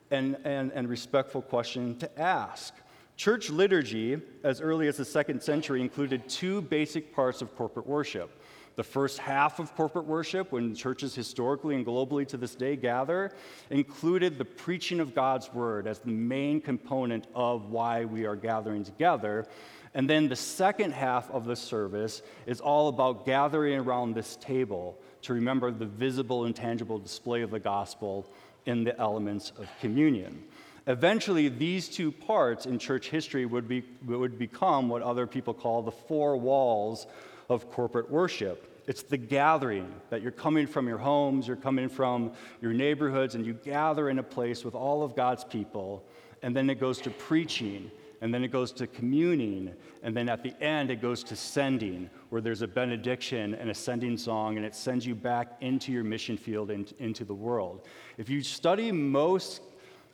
and, 0.10 0.38
and, 0.44 0.72
and 0.74 0.90
respectful 0.90 1.42
question 1.42 1.98
to 2.00 2.20
ask. 2.20 2.74
Church 3.16 3.50
liturgy, 3.50 4.20
as 4.44 4.62
early 4.62 4.88
as 4.88 4.98
the 4.98 5.06
second 5.06 5.44
century, 5.44 5.82
included 5.82 6.28
two 6.28 6.62
basic 6.64 7.14
parts 7.14 7.42
of 7.42 7.56
corporate 7.56 7.86
worship 7.86 8.39
the 8.80 8.84
first 8.84 9.18
half 9.18 9.60
of 9.60 9.76
corporate 9.76 10.06
worship, 10.06 10.54
when 10.54 10.74
churches 10.74 11.14
historically 11.14 11.76
and 11.76 11.86
globally 11.86 12.26
to 12.26 12.38
this 12.38 12.56
day 12.56 12.78
gather, 12.78 13.30
included 13.70 14.38
the 14.38 14.46
preaching 14.46 15.02
of 15.02 15.14
God's 15.14 15.54
word 15.54 15.86
as 15.86 16.00
the 16.00 16.12
main 16.12 16.62
component 16.62 17.28
of 17.36 17.72
why 17.72 18.06
we 18.06 18.26
are 18.26 18.38
gathering 18.38 18.86
together. 18.86 19.46
And 19.94 20.10
then 20.10 20.30
the 20.30 20.38
second 20.38 20.94
half 20.94 21.30
of 21.30 21.44
the 21.44 21.58
service 21.58 22.22
is 22.46 22.62
all 22.62 22.88
about 22.88 23.26
gathering 23.26 23.78
around 23.78 24.14
this 24.14 24.38
table 24.38 24.98
to 25.24 25.34
remember 25.34 25.72
the 25.72 25.86
visible 25.86 26.46
and 26.46 26.56
tangible 26.56 27.00
display 27.00 27.42
of 27.42 27.52
the 27.52 27.60
gospel 27.60 28.32
in 28.66 28.86
the 28.86 28.98
elements 28.98 29.52
of 29.60 29.68
communion. 29.82 30.42
Eventually, 30.88 31.50
these 31.50 31.90
two 31.90 32.14
parts 32.14 32.66
in 32.66 32.80
church 32.80 33.10
history 33.10 33.46
would, 33.46 33.68
be, 33.68 33.84
would 34.06 34.40
become 34.40 34.88
what 34.88 35.02
other 35.02 35.28
people 35.28 35.54
call 35.54 35.82
the 35.82 35.92
four 35.92 36.38
walls 36.38 37.08
of 37.50 37.70
corporate 37.72 38.10
worship. 38.10 38.84
It's 38.88 39.04
the 39.04 39.18
gathering 39.18 39.92
that 40.10 40.22
you're 40.22 40.32
coming 40.32 40.66
from 40.66 40.88
your 40.88 40.98
homes, 40.98 41.48
you're 41.48 41.56
coming 41.56 41.90
from 41.90 42.32
your 42.62 42.74
neighborhoods, 42.74 43.36
and 43.36 43.46
you 43.46 43.54
gather 43.54 44.10
in 44.10 44.20
a 44.20 44.24
place 44.24 44.64
with 44.64 44.76
all 44.76 45.04
of 45.04 45.16
God's 45.16 45.44
people. 45.44 46.04
And 46.42 46.56
then 46.56 46.70
it 46.70 46.80
goes 46.80 47.00
to 47.02 47.10
preaching, 47.12 47.92
and 48.22 48.34
then 48.34 48.44
it 48.44 48.48
goes 48.48 48.72
to 48.74 48.88
communing, 48.88 49.74
and 50.04 50.16
then 50.16 50.28
at 50.30 50.42
the 50.42 50.60
end 50.62 50.90
it 50.90 51.02
goes 51.02 51.24
to 51.26 51.36
sending, 51.36 52.10
where 52.30 52.42
there's 52.42 52.62
a 52.62 52.68
benediction 52.68 53.54
and 53.56 53.70
a 53.70 53.76
sending 53.76 54.18
song, 54.18 54.58
and 54.58 54.66
it 54.66 54.74
sends 54.74 55.06
you 55.06 55.16
back 55.16 55.58
into 55.62 55.92
your 55.92 56.04
mission 56.04 56.38
field 56.38 56.72
and 56.72 56.94
into 57.00 57.26
the 57.26 57.34
world. 57.34 57.86
If 58.18 58.30
you 58.30 58.42
study 58.42 58.92
most 58.92 59.62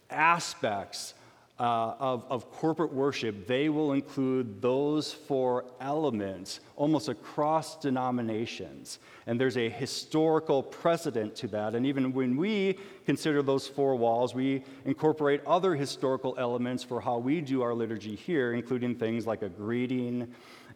aspects 0.10 1.14
uh, 1.58 1.94
of, 2.00 2.26
of 2.30 2.52
corporate 2.52 2.92
worship, 2.92 3.48
they 3.48 3.70
will 3.70 3.94
include 3.94 4.62
those 4.62 5.14
four 5.14 5.66
elements 5.80 6.60
almost 6.76 7.08
across 7.08 7.78
denominations. 7.78 9.00
And 9.26 9.40
there's 9.40 9.56
a 9.56 9.70
historical 9.70 10.62
precedent 10.62 11.34
to 11.38 11.48
that. 11.48 11.74
And 11.74 11.86
even 11.86 12.12
when 12.12 12.36
we 12.36 12.78
consider 13.06 13.42
those 13.42 13.68
four 13.68 13.96
walls, 13.96 14.36
we 14.36 14.64
incorporate 14.84 15.42
other 15.46 15.76
historical 15.76 16.36
elements 16.38 16.84
for 16.84 17.00
how 17.00 17.20
we 17.20 17.40
do 17.40 17.62
our 17.62 17.74
liturgy 17.74 18.16
here, 18.16 18.54
including 18.54 18.96
things 18.96 19.26
like 19.26 19.42
a 19.42 19.50
greeting, 19.50 20.28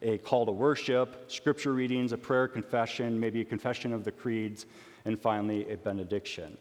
a 0.01 0.17
call 0.19 0.45
to 0.45 0.51
worship, 0.53 1.29
scripture 1.29 1.73
readings, 1.73 2.13
a 2.13 2.17
prayer 2.17 2.47
confession, 2.47 3.19
maybe 3.19 3.41
a 3.41 3.45
confession 3.45 3.91
of 3.91 4.05
the 4.05 4.11
creeds, 4.11 4.65
and 5.03 5.19
finally 5.19 5.69
a 5.69 5.75
benediction. 5.75 6.57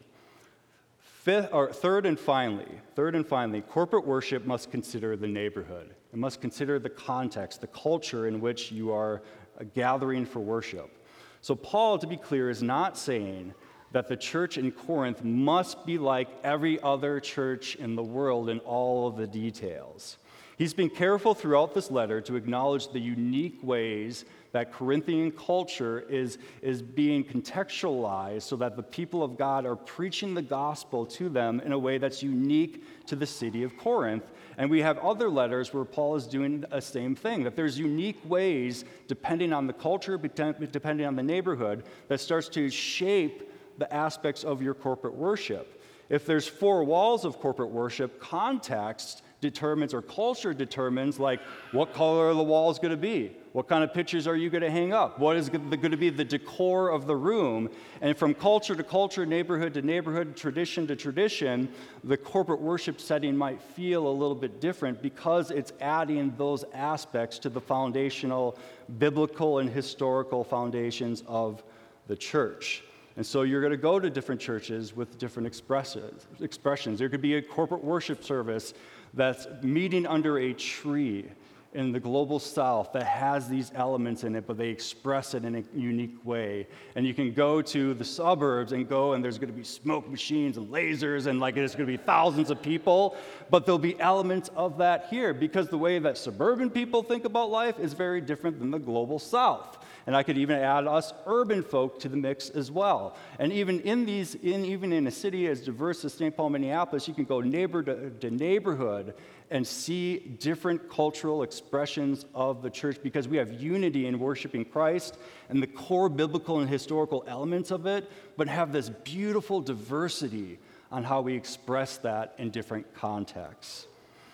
Fifth, 1.19 1.49
or 1.51 1.73
third 1.73 2.05
and 2.05 2.17
finally, 2.17 2.79
third 2.95 3.13
and 3.13 3.27
finally, 3.27 3.59
corporate 3.59 4.07
worship 4.07 4.45
must 4.45 4.71
consider 4.71 5.17
the 5.17 5.27
neighborhood. 5.27 5.93
It 6.13 6.17
must 6.17 6.39
consider 6.39 6.79
the 6.79 6.89
context, 6.89 7.59
the 7.59 7.67
culture 7.67 8.25
in 8.27 8.39
which 8.39 8.71
you 8.71 8.93
are 8.93 9.21
uh, 9.59 9.65
gathering 9.75 10.25
for 10.25 10.39
worship. 10.39 11.05
So, 11.41 11.55
Paul, 11.55 11.99
to 11.99 12.07
be 12.07 12.15
clear, 12.15 12.49
is 12.49 12.63
not 12.63 12.97
saying 12.97 13.53
that 13.91 14.07
the 14.07 14.15
church 14.15 14.57
in 14.57 14.71
Corinth 14.71 15.21
must 15.21 15.85
be 15.85 15.97
like 15.97 16.29
every 16.45 16.81
other 16.81 17.19
church 17.19 17.75
in 17.75 17.97
the 17.97 18.03
world 18.03 18.47
in 18.47 18.59
all 18.59 19.05
of 19.05 19.17
the 19.17 19.27
details. 19.27 20.19
He's 20.59 20.73
been 20.73 20.89
careful 20.89 21.33
throughout 21.33 21.73
this 21.73 21.89
letter 21.89 22.19
to 22.19 22.35
acknowledge 22.35 22.89
the 22.89 22.99
unique 22.99 23.57
ways 23.63 24.25
that 24.51 24.73
Corinthian 24.73 25.31
culture 25.31 26.01
is, 26.09 26.37
is 26.61 26.81
being 26.81 27.23
contextualized 27.23 28.41
so 28.41 28.57
that 28.57 28.75
the 28.75 28.83
people 28.83 29.23
of 29.23 29.37
God 29.37 29.65
are 29.65 29.77
preaching 29.77 30.33
the 30.33 30.41
gospel 30.41 31.05
to 31.05 31.29
them 31.29 31.61
in 31.61 31.71
a 31.71 31.79
way 31.79 31.97
that's 31.97 32.21
unique 32.21 32.83
to 33.05 33.15
the 33.15 33.25
city 33.25 33.63
of 33.63 33.77
Corinth. 33.77 34.25
And 34.57 34.69
we 34.69 34.81
have 34.81 34.97
other 34.97 35.29
letters 35.29 35.73
where 35.73 35.85
Paul 35.85 36.17
is 36.17 36.27
doing 36.27 36.65
the 36.69 36.81
same 36.81 37.15
thing, 37.15 37.45
that 37.45 37.55
there's 37.55 37.79
unique 37.79 38.19
ways, 38.29 38.83
depending 39.07 39.53
on 39.53 39.65
the 39.65 39.71
culture, 39.71 40.17
depending 40.17 41.07
on 41.07 41.15
the 41.15 41.23
neighborhood, 41.23 41.85
that 42.09 42.19
starts 42.19 42.49
to 42.49 42.69
shape 42.69 43.49
the 43.77 43.91
aspects 43.93 44.43
of 44.43 44.61
your 44.61 44.73
corporate 44.73 45.15
worship. 45.15 45.81
If 46.09 46.25
there's 46.25 46.49
four 46.49 46.83
walls 46.83 47.23
of 47.23 47.39
corporate 47.39 47.69
worship, 47.69 48.19
context 48.19 49.21
determines 49.41 49.93
or 49.93 50.01
culture 50.01 50.53
determines 50.53 51.19
like 51.19 51.39
what 51.71 51.93
color 51.93 52.33
the 52.33 52.43
wall 52.43 52.69
is 52.69 52.79
going 52.79 52.91
to 52.91 52.97
be? 52.97 53.31
What 53.53 53.67
kind 53.67 53.83
of 53.83 53.93
pictures 53.93 54.27
are 54.27 54.35
you 54.35 54.49
going 54.49 54.61
to 54.61 54.69
hang 54.69 54.93
up? 54.93 55.17
What 55.17 55.35
is 55.35 55.49
going 55.49 55.71
to 55.71 55.97
be 55.97 56.09
the 56.09 56.23
decor 56.23 56.89
of 56.89 57.07
the 57.07 57.15
room? 57.15 57.69
And 58.01 58.15
from 58.15 58.33
culture 58.33 58.75
to 58.75 58.83
culture 58.83 59.25
neighborhood 59.25 59.73
to 59.73 59.81
neighborhood 59.81 60.35
tradition 60.35 60.85
to 60.87 60.95
tradition 60.95 61.69
the 62.03 62.17
corporate 62.17 62.61
worship 62.61 63.01
setting 63.01 63.35
might 63.35 63.61
feel 63.61 64.07
a 64.07 64.11
little 64.11 64.35
bit 64.35 64.61
different 64.61 65.01
because 65.01 65.51
it's 65.51 65.73
adding 65.81 66.33
those 66.37 66.63
aspects 66.73 67.39
to 67.39 67.49
the 67.49 67.61
foundational 67.61 68.57
biblical 68.99 69.59
and 69.59 69.69
historical 69.69 70.43
foundations 70.43 71.23
of 71.27 71.63
the 72.07 72.15
church. 72.15 72.83
And 73.17 73.25
so 73.25 73.41
you're 73.41 73.59
going 73.59 73.71
to 73.71 73.77
go 73.77 73.99
to 73.99 74.09
different 74.09 74.39
churches 74.39 74.95
with 74.95 75.17
different 75.17 75.45
expressions. 75.45 76.99
There 76.99 77.09
could 77.09 77.21
be 77.21 77.35
a 77.35 77.41
corporate 77.41 77.83
worship 77.83 78.23
service 78.23 78.73
that's 79.13 79.47
meeting 79.61 80.05
under 80.05 80.37
a 80.37 80.53
tree 80.53 81.25
in 81.73 81.91
the 81.91 81.99
global 81.99 82.39
south 82.39 82.91
that 82.93 83.03
has 83.03 83.47
these 83.47 83.71
elements 83.75 84.23
in 84.23 84.35
it, 84.35 84.47
but 84.47 84.57
they 84.57 84.69
express 84.69 85.35
it 85.35 85.45
in 85.45 85.55
a 85.55 85.63
unique 85.75 86.17
way. 86.25 86.67
And 86.95 87.05
you 87.05 87.13
can 87.13 87.31
go 87.31 87.61
to 87.61 87.93
the 87.93 88.03
suburbs 88.03 88.71
and 88.71 88.89
go, 88.89 89.13
and 89.13 89.23
there's 89.23 89.37
going 89.37 89.51
to 89.51 89.57
be 89.57 89.63
smoke 89.63 90.09
machines 90.09 90.57
and 90.57 90.69
lasers, 90.69 91.27
and 91.27 91.39
like 91.39 91.57
it's 91.57 91.75
going 91.75 91.85
to 91.85 91.97
be 91.97 92.03
thousands 92.03 92.49
of 92.49 92.61
people, 92.61 93.15
but 93.51 93.65
there'll 93.65 93.77
be 93.77 93.99
elements 93.99 94.49
of 94.55 94.79
that 94.79 95.07
here 95.11 95.31
because 95.33 95.67
the 95.67 95.77
way 95.77 95.99
that 95.99 96.17
suburban 96.17 96.71
people 96.71 97.03
think 97.03 97.25
about 97.25 97.51
life 97.51 97.79
is 97.79 97.93
very 97.93 98.21
different 98.21 98.59
than 98.59 98.71
the 98.71 98.79
global 98.79 99.19
south. 99.19 99.77
And 100.09 100.17
I 100.17 100.23
could 100.23 100.39
even 100.39 100.57
add 100.57 100.87
us 100.87 101.13
urban 101.27 101.61
folk 101.61 101.99
to 101.99 102.09
the 102.09 102.17
mix 102.17 102.49
as 102.49 102.71
well. 102.71 103.15
And 103.37 103.53
even 103.53 103.79
in 103.81 104.07
these, 104.07 104.33
in, 104.33 104.65
even 104.65 104.91
in 104.91 105.05
a 105.05 105.11
city 105.11 105.45
as 105.45 105.61
diverse 105.61 106.03
as 106.03 106.15
St. 106.15 106.35
Paul, 106.35 106.49
Minneapolis, 106.49 107.07
you 107.07 107.13
can 107.13 107.25
go 107.25 107.41
neighbor 107.41 107.83
to, 107.83 108.09
to 108.09 108.31
neighborhood 108.31 109.13
and 109.51 109.67
see 109.67 110.17
different 110.17 110.89
cultural 110.89 111.43
expressions 111.43 112.25
of 112.33 112.63
the 112.63 112.71
church 112.71 112.97
because 113.03 113.27
we 113.27 113.37
have 113.37 113.61
unity 113.61 114.07
in 114.07 114.17
worshiping 114.17 114.65
Christ 114.65 115.19
and 115.47 115.61
the 115.61 115.67
core 115.67 116.09
biblical 116.09 116.59
and 116.59 116.67
historical 116.67 117.23
elements 117.27 117.69
of 117.69 117.85
it, 117.85 118.09
but 118.35 118.47
have 118.47 118.71
this 118.71 118.89
beautiful 118.89 119.61
diversity 119.61 120.57
on 120.91 121.03
how 121.03 121.21
we 121.21 121.35
express 121.35 121.97
that 121.97 122.33
in 122.39 122.49
different 122.49 122.95
contexts. 122.95 123.85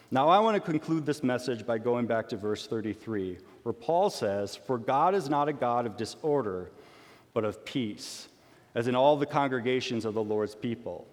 Now, 0.10 0.30
I 0.30 0.40
want 0.40 0.56
to 0.56 0.62
conclude 0.62 1.06
this 1.06 1.22
message 1.22 1.66
by 1.66 1.80
going 1.80 2.06
back 2.06 2.30
to 2.30 2.38
verse 2.38 2.66
33, 2.66 3.40
where 3.66 3.74
Paul 3.74 4.12
says, 4.12 4.56
For 4.56 4.78
God 4.78 5.16
is 5.16 5.28
not 5.28 5.50
a 5.50 5.54
God 5.54 5.88
of 5.88 5.98
disorder, 5.98 6.70
but 7.34 7.44
of 7.44 7.66
peace, 7.66 8.28
as 8.76 8.88
in 8.88 8.94
all 8.94 9.18
the 9.18 9.26
congregations 9.26 10.06
of 10.06 10.14
the 10.14 10.24
Lord's 10.24 10.54
people. 10.54 11.08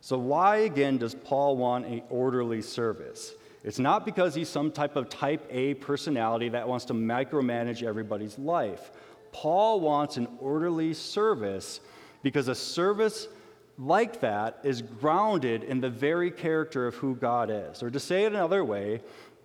So, 0.00 0.16
why 0.16 0.56
again 0.60 0.96
does 0.96 1.14
Paul 1.14 1.58
want 1.58 1.84
an 1.84 2.00
orderly 2.08 2.62
service? 2.62 3.34
It's 3.62 3.78
not 3.78 4.06
because 4.06 4.34
he's 4.34 4.48
some 4.48 4.72
type 4.72 4.96
of 4.96 5.10
type 5.10 5.46
A 5.50 5.74
personality 5.74 6.48
that 6.48 6.66
wants 6.66 6.86
to 6.86 6.94
micromanage 6.94 7.82
everybody's 7.82 8.38
life. 8.38 8.90
Paul 9.30 9.80
wants 9.80 10.16
an 10.16 10.28
orderly 10.40 10.94
service 10.94 11.80
because 12.22 12.48
a 12.48 12.54
service 12.54 13.28
like 13.76 14.20
that 14.20 14.60
is 14.64 14.80
grounded 14.80 15.62
in 15.62 15.82
the 15.82 15.90
very 15.90 16.30
character 16.30 16.86
of 16.86 16.94
who 16.94 17.16
God 17.16 17.50
is. 17.50 17.82
Or 17.82 17.90
to 17.90 18.00
say 18.00 18.24
it 18.24 18.32
another 18.32 18.64
way, 18.64 19.02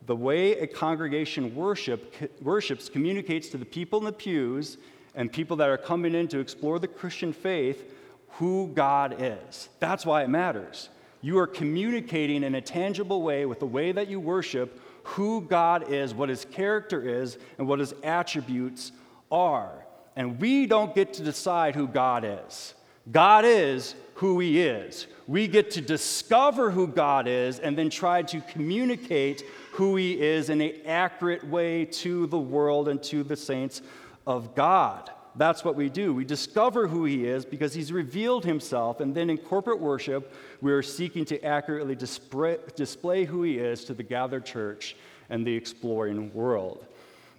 the 0.08 0.16
way 0.16 0.54
a 0.54 0.66
congregation 0.66 1.54
worship, 1.54 2.16
worships 2.42 2.90
communicates 2.90 3.50
to 3.50 3.58
the 3.58 3.66
people 3.66 4.00
in 4.00 4.06
the 4.06 4.12
pews 4.12 4.78
and 5.16 5.32
people 5.32 5.58
that 5.58 5.70
are 5.70 5.78
coming 5.78 6.16
in 6.16 6.28
to 6.30 6.40
explore 6.40 6.80
the 6.80 6.88
Christian 6.88 7.34
faith 7.34 7.94
who 8.32 8.72
God 8.74 9.18
is. 9.20 9.68
That's 9.80 10.06
why 10.06 10.24
it 10.24 10.30
matters. 10.30 10.90
You 11.22 11.38
are 11.40 11.48
communicating 11.48 12.44
in 12.44 12.56
a 12.56 12.62
tangible 12.62 13.22
way 13.22 13.46
with 13.46 13.60
the 13.60 13.66
way 13.66 13.92
that 13.92 14.08
you 14.08 14.20
worship 14.20 14.82
who 15.04 15.42
God 15.42 15.92
is, 15.92 16.14
what 16.14 16.30
his 16.30 16.46
character 16.46 17.02
is, 17.02 17.38
and 17.58 17.68
what 17.68 17.80
his 17.80 17.94
attributes 18.04 18.94
are. 19.30 19.86
And 20.16 20.40
we 20.40 20.68
don't 20.68 20.96
get 20.96 21.14
to 21.16 21.24
decide 21.24 21.76
who 21.76 21.88
God 21.88 22.24
is. 22.26 22.76
God 23.12 23.44
is 23.46 23.96
who 24.16 24.40
he 24.40 24.62
is. 24.62 25.08
We 25.28 25.48
get 25.48 25.72
to 25.72 25.82
discover 25.82 26.72
who 26.72 26.88
God 26.88 27.28
is 27.28 27.60
and 27.60 27.78
then 27.78 27.90
try 27.90 28.22
to 28.24 28.42
communicate 28.42 29.44
who 29.78 29.96
he 29.96 30.20
is 30.20 30.50
in 30.50 30.60
an 30.60 30.74
accurate 30.88 31.48
way 31.48 31.86
to 31.86 32.26
the 32.28 32.38
world 32.38 32.88
and 32.88 33.02
to 33.04 33.24
the 33.24 33.36
saints 33.36 33.84
of 34.26 34.56
God. 34.56 35.12
That's 35.36 35.64
what 35.64 35.76
we 35.76 35.88
do. 35.88 36.16
We 36.16 36.26
discover 36.26 36.88
who 36.88 37.06
he 37.06 37.28
is 37.28 37.46
because 37.46 37.76
he's 37.76 37.92
revealed 37.92 38.44
himself, 38.44 39.02
and 39.02 39.14
then 39.14 39.30
in 39.30 39.38
corporate 39.38 39.80
worship, 39.80 40.34
we 40.62 40.72
are 40.72 40.82
seeking 40.82 41.26
to 41.26 41.40
accurately 41.46 41.94
display, 41.96 43.26
who 43.26 43.44
he 43.44 43.60
is 43.60 43.84
to 43.84 43.94
the 43.94 44.02
gathered 44.02 44.48
church 44.48 44.96
and 45.30 45.46
the 45.46 45.56
exploring 45.56 46.34
world. 46.34 46.84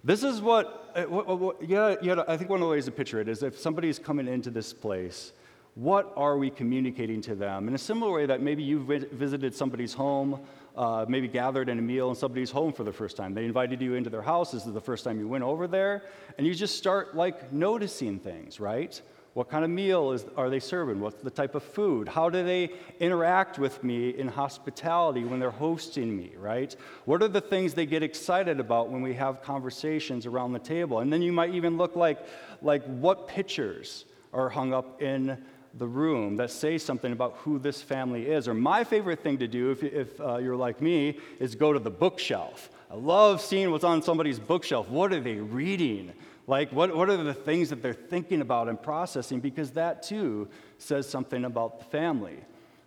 This 0.05 0.23
is 0.23 0.39
what, 0.41 0.93
uh, 0.95 1.03
what, 1.03 1.39
what 1.39 1.61
yeah, 1.61 1.95
yeah, 2.01 2.23
I 2.25 2.37
think 2.37 2.49
one 2.49 2.61
of 2.61 2.67
the 2.67 2.71
ways 2.71 2.85
to 2.85 2.91
picture 2.91 3.19
it 3.19 3.27
is 3.27 3.43
if 3.43 3.59
somebody's 3.59 3.99
coming 3.99 4.29
into 4.29 4.49
this 4.49 4.71
place, 4.71 5.33
what 5.75 6.13
are 6.15 6.37
we 6.37 6.49
communicating 6.49 7.19
to 7.23 7.35
them? 7.35 7.67
In 7.67 7.75
a 7.75 7.77
similar 7.77 8.13
way 8.13 8.25
that 8.27 8.41
maybe 8.41 8.63
you've 8.63 8.87
visited 8.87 9.53
somebody's 9.53 9.93
home 9.93 10.39
uh, 10.79 11.05
maybe 11.09 11.27
gathered 11.27 11.67
in 11.67 11.77
a 11.77 11.81
meal 11.81 12.09
in 12.09 12.15
somebody's 12.15 12.49
home 12.49 12.71
for 12.71 12.85
the 12.85 12.93
first 12.93 13.17
time. 13.17 13.33
They 13.33 13.43
invited 13.43 13.81
you 13.81 13.95
into 13.95 14.09
their 14.09 14.21
house. 14.21 14.53
This 14.53 14.65
is 14.65 14.73
the 14.73 14.79
first 14.79 15.03
time 15.03 15.19
you 15.19 15.27
went 15.27 15.43
over 15.43 15.67
there. 15.67 16.03
And 16.37 16.47
you 16.47 16.55
just 16.55 16.77
start 16.77 17.17
like 17.17 17.51
noticing 17.51 18.17
things, 18.17 18.61
right? 18.61 18.99
What 19.33 19.49
kind 19.49 19.65
of 19.65 19.71
meal 19.71 20.13
is, 20.13 20.25
are 20.37 20.49
they 20.49 20.61
serving? 20.61 21.01
What's 21.01 21.21
the 21.21 21.29
type 21.29 21.53
of 21.53 21.63
food? 21.63 22.07
How 22.07 22.29
do 22.29 22.45
they 22.45 22.71
interact 23.01 23.59
with 23.59 23.83
me 23.83 24.11
in 24.11 24.29
hospitality 24.29 25.25
when 25.25 25.41
they're 25.41 25.51
hosting 25.51 26.15
me, 26.15 26.31
right? 26.37 26.73
What 27.03 27.21
are 27.23 27.27
the 27.27 27.41
things 27.41 27.73
they 27.73 27.85
get 27.85 28.01
excited 28.01 28.61
about 28.61 28.89
when 28.89 29.01
we 29.01 29.13
have 29.15 29.41
conversations 29.41 30.25
around 30.25 30.53
the 30.53 30.59
table? 30.59 30.99
And 30.99 31.11
then 31.11 31.21
you 31.21 31.33
might 31.33 31.53
even 31.53 31.75
look 31.75 31.97
like, 31.97 32.25
like 32.61 32.83
what 32.85 33.27
pictures 33.27 34.05
are 34.31 34.47
hung 34.47 34.73
up 34.73 35.01
in 35.01 35.43
the 35.75 35.87
room 35.87 36.37
that 36.37 36.51
say 36.51 36.77
something 36.77 37.11
about 37.11 37.35
who 37.37 37.59
this 37.59 37.81
family 37.81 38.27
is. 38.27 38.47
Or 38.47 38.53
my 38.53 38.83
favorite 38.83 39.21
thing 39.21 39.37
to 39.39 39.47
do, 39.47 39.71
if, 39.71 39.83
if 39.83 40.19
uh, 40.19 40.37
you're 40.37 40.55
like 40.55 40.81
me, 40.81 41.17
is 41.39 41.55
go 41.55 41.73
to 41.73 41.79
the 41.79 41.91
bookshelf. 41.91 42.69
I 42.91 42.95
love 42.95 43.41
seeing 43.41 43.71
what's 43.71 43.83
on 43.83 44.01
somebody's 44.01 44.39
bookshelf. 44.39 44.89
What 44.89 45.13
are 45.13 45.19
they 45.19 45.35
reading? 45.35 46.11
Like, 46.47 46.71
what, 46.71 46.95
what 46.95 47.09
are 47.09 47.17
the 47.17 47.33
things 47.33 47.69
that 47.69 47.83
they're 47.83 47.93
thinking 47.93 48.41
about 48.41 48.67
and 48.67 48.81
processing? 48.81 49.39
Because 49.39 49.71
that 49.71 50.01
too 50.01 50.47
says 50.79 51.07
something 51.07 51.45
about 51.45 51.79
the 51.79 51.85
family. 51.85 52.37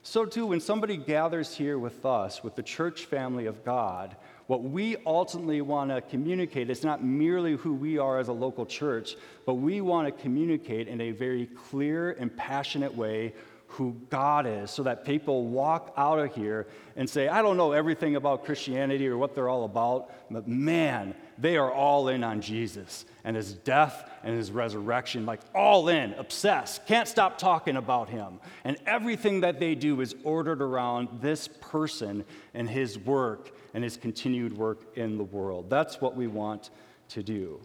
So, 0.03 0.25
too, 0.25 0.47
when 0.47 0.59
somebody 0.59 0.97
gathers 0.97 1.55
here 1.55 1.79
with 1.79 2.05
us, 2.05 2.43
with 2.43 2.57
the 2.57 2.63
church 2.65 3.05
family 3.05 3.47
of 3.47 3.65
God, 3.65 4.17
what 4.47 4.63
we 4.63 4.97
ultimately 5.07 5.61
want 5.61 5.91
to 5.91 6.01
communicate 6.01 6.71
is 6.71 6.83
not 6.83 7.03
merely 7.05 7.57
who 7.57 7.75
we 7.75 7.99
are 7.99 8.19
as 8.19 8.29
a 8.29 8.33
local 8.33 8.67
church, 8.67 9.17
but 9.47 9.55
we 9.55 9.81
want 9.81 10.07
to 10.07 10.23
communicate 10.23 10.89
in 10.89 11.01
a 11.01 11.11
very 11.13 11.47
clear 11.47 12.13
and 12.13 12.37
passionate 12.37 12.95
way 12.95 13.35
who 13.69 13.97
God 14.11 14.47
is 14.47 14.71
so 14.71 14.83
that 14.83 15.05
people 15.05 15.47
walk 15.47 15.95
out 15.97 16.19
of 16.19 16.35
here 16.35 16.67
and 16.95 17.09
say, 17.09 17.29
I 17.29 17.41
don't 17.41 17.57
know 17.57 17.73
everything 17.73 18.17
about 18.17 18.45
Christianity 18.45 19.09
or 19.09 19.17
what 19.17 19.35
they're 19.35 19.49
all 19.49 19.65
about, 19.65 20.11
but 20.31 20.47
man, 20.47 21.15
they 21.39 21.57
are 21.57 21.73
all 21.73 22.09
in 22.09 22.23
on 22.25 22.41
Jesus 22.41 23.05
and 23.25 23.37
his 23.37 23.55
death 23.55 24.11
and 24.23 24.37
his 24.37 24.51
resurrection, 24.51 25.27
like 25.27 25.41
all 25.55 25.89
in, 25.89 26.15
obsessed, 26.15 26.87
can't 26.87 27.09
stop 27.09 27.39
talking 27.39 27.77
about 27.77 28.09
him. 28.09 28.41
And 28.65 28.77
everything 28.87 29.41
that 29.41 29.59
they 29.59 29.75
do 29.75 30.01
is 30.01 30.15
ordered 30.25 30.63
around 30.63 31.09
this 31.21 31.49
person 31.61 32.25
and 32.55 32.69
his 32.69 32.99
work 32.99 33.53
and 33.75 33.83
his 33.83 33.97
continued 33.97 34.57
work 34.57 34.97
in 34.97 35.19
the 35.19 35.25
world. 35.25 35.71
That's 35.71 36.01
what 36.01 36.17
we 36.17 36.27
want 36.27 36.71
to 37.11 37.23
do. 37.23 37.61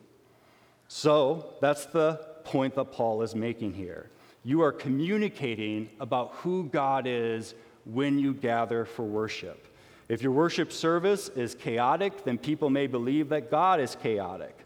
So, 0.88 1.54
that's 1.62 1.86
the 1.86 2.22
point 2.44 2.76
that 2.76 2.94
Paul 2.94 3.22
is 3.22 3.36
making 3.36 3.74
here. 3.74 4.10
You 4.44 4.62
are 4.62 4.72
communicating 4.72 5.90
about 6.00 6.34
who 6.36 6.64
God 6.64 7.06
is 7.06 7.54
when 7.84 8.18
you 8.20 8.34
gather 8.34 8.86
for 8.86 9.04
worship. 9.04 9.68
If 10.10 10.22
your 10.22 10.32
worship 10.32 10.72
service 10.72 11.30
is 11.30 11.54
chaotic, 11.54 12.24
then 12.24 12.38
people 12.38 12.70
may 12.70 12.88
believe 12.88 13.30
that 13.30 13.52
God 13.52 13.80
is 13.80 13.96
chaotic. 13.96 14.58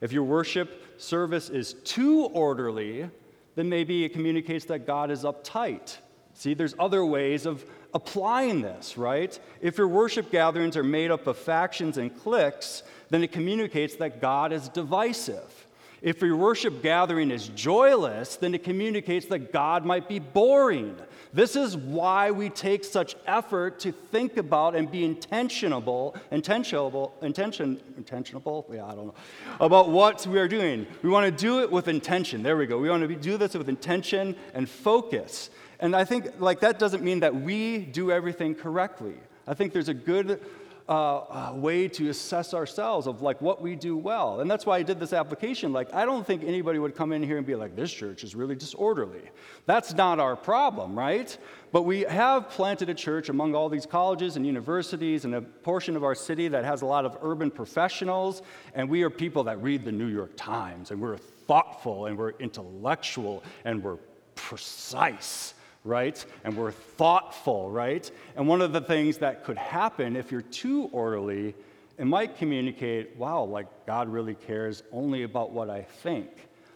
If 0.00 0.12
your 0.12 0.24
worship 0.24 1.00
service 1.00 1.50
is 1.50 1.74
too 1.74 2.24
orderly, 2.26 3.10
then 3.54 3.68
maybe 3.68 4.04
it 4.04 4.12
communicates 4.12 4.64
that 4.66 4.86
God 4.86 5.10
is 5.10 5.24
uptight. 5.24 5.98
See, 6.34 6.54
there's 6.54 6.74
other 6.78 7.04
ways 7.04 7.46
of 7.46 7.64
applying 7.94 8.60
this, 8.60 8.98
right? 8.98 9.38
If 9.60 9.78
your 9.78 9.88
worship 9.88 10.30
gatherings 10.30 10.76
are 10.76 10.84
made 10.84 11.10
up 11.10 11.26
of 11.26 11.38
factions 11.38 11.96
and 11.96 12.14
cliques, 12.22 12.82
then 13.08 13.22
it 13.22 13.32
communicates 13.32 13.96
that 13.96 14.20
God 14.20 14.52
is 14.52 14.68
divisive. 14.68 15.65
If 16.02 16.20
your 16.20 16.36
worship 16.36 16.82
gathering 16.82 17.30
is 17.30 17.48
joyless, 17.48 18.36
then 18.36 18.54
it 18.54 18.64
communicates 18.64 19.26
that 19.26 19.52
God 19.52 19.84
might 19.84 20.08
be 20.08 20.18
boring. 20.18 20.96
This 21.32 21.56
is 21.56 21.76
why 21.76 22.30
we 22.30 22.48
take 22.48 22.84
such 22.84 23.14
effort 23.26 23.78
to 23.80 23.92
think 23.92 24.36
about 24.36 24.74
and 24.74 24.90
be 24.90 25.00
intentionable, 25.00 26.16
intentionable, 26.32 27.12
intention, 27.22 27.80
intentionable, 28.00 28.64
yeah, 28.72 28.86
I 28.86 28.94
don't 28.94 29.08
know, 29.08 29.14
about 29.60 29.90
what 29.90 30.26
we 30.26 30.38
are 30.38 30.48
doing. 30.48 30.86
We 31.02 31.10
want 31.10 31.26
to 31.26 31.30
do 31.30 31.60
it 31.60 31.70
with 31.70 31.88
intention. 31.88 32.42
There 32.42 32.56
we 32.56 32.66
go. 32.66 32.78
We 32.78 32.88
want 32.88 33.06
to 33.06 33.14
do 33.14 33.36
this 33.36 33.54
with 33.54 33.68
intention 33.68 34.36
and 34.54 34.68
focus. 34.68 35.50
And 35.80 35.94
I 35.94 36.04
think 36.04 36.40
like 36.40 36.60
that 36.60 36.78
doesn't 36.78 37.02
mean 37.02 37.20
that 37.20 37.34
we 37.34 37.78
do 37.78 38.10
everything 38.10 38.54
correctly. 38.54 39.14
I 39.46 39.54
think 39.54 39.72
there's 39.72 39.88
a 39.88 39.94
good 39.94 40.40
uh, 40.88 41.48
a 41.50 41.54
way 41.54 41.88
to 41.88 42.08
assess 42.10 42.54
ourselves 42.54 43.06
of 43.08 43.20
like 43.20 43.40
what 43.42 43.60
we 43.60 43.74
do 43.74 43.96
well. 43.96 44.40
And 44.40 44.50
that's 44.50 44.64
why 44.64 44.78
I 44.78 44.82
did 44.82 45.00
this 45.00 45.12
application. 45.12 45.72
Like, 45.72 45.92
I 45.92 46.04
don't 46.04 46.24
think 46.24 46.44
anybody 46.44 46.78
would 46.78 46.94
come 46.94 47.12
in 47.12 47.22
here 47.22 47.38
and 47.38 47.46
be 47.46 47.56
like, 47.56 47.74
this 47.74 47.92
church 47.92 48.22
is 48.22 48.36
really 48.36 48.54
disorderly. 48.54 49.22
That's 49.66 49.94
not 49.94 50.20
our 50.20 50.36
problem, 50.36 50.96
right? 50.96 51.36
But 51.72 51.82
we 51.82 52.02
have 52.02 52.50
planted 52.50 52.88
a 52.88 52.94
church 52.94 53.28
among 53.28 53.54
all 53.54 53.68
these 53.68 53.84
colleges 53.84 54.36
and 54.36 54.46
universities 54.46 55.24
and 55.24 55.34
a 55.34 55.42
portion 55.42 55.96
of 55.96 56.04
our 56.04 56.14
city 56.14 56.46
that 56.48 56.64
has 56.64 56.82
a 56.82 56.86
lot 56.86 57.04
of 57.04 57.18
urban 57.20 57.50
professionals. 57.50 58.42
And 58.74 58.88
we 58.88 59.02
are 59.02 59.10
people 59.10 59.42
that 59.44 59.60
read 59.60 59.84
the 59.84 59.92
New 59.92 60.06
York 60.06 60.32
Times 60.36 60.92
and 60.92 61.00
we're 61.00 61.16
thoughtful 61.16 62.06
and 62.06 62.16
we're 62.16 62.32
intellectual 62.38 63.42
and 63.64 63.82
we're 63.82 63.98
precise 64.36 65.54
right? 65.86 66.24
And 66.44 66.56
we're 66.56 66.72
thoughtful, 66.72 67.70
right? 67.70 68.10
And 68.34 68.48
one 68.48 68.60
of 68.60 68.72
the 68.72 68.80
things 68.80 69.18
that 69.18 69.44
could 69.44 69.58
happen 69.58 70.16
if 70.16 70.32
you're 70.32 70.42
too 70.42 70.88
orderly, 70.92 71.54
it 71.98 72.06
might 72.06 72.36
communicate, 72.36 73.16
wow, 73.16 73.44
like 73.44 73.66
God 73.86 74.08
really 74.08 74.34
cares 74.34 74.82
only 74.92 75.22
about 75.22 75.52
what 75.52 75.70
I 75.70 75.82
think, 75.82 76.30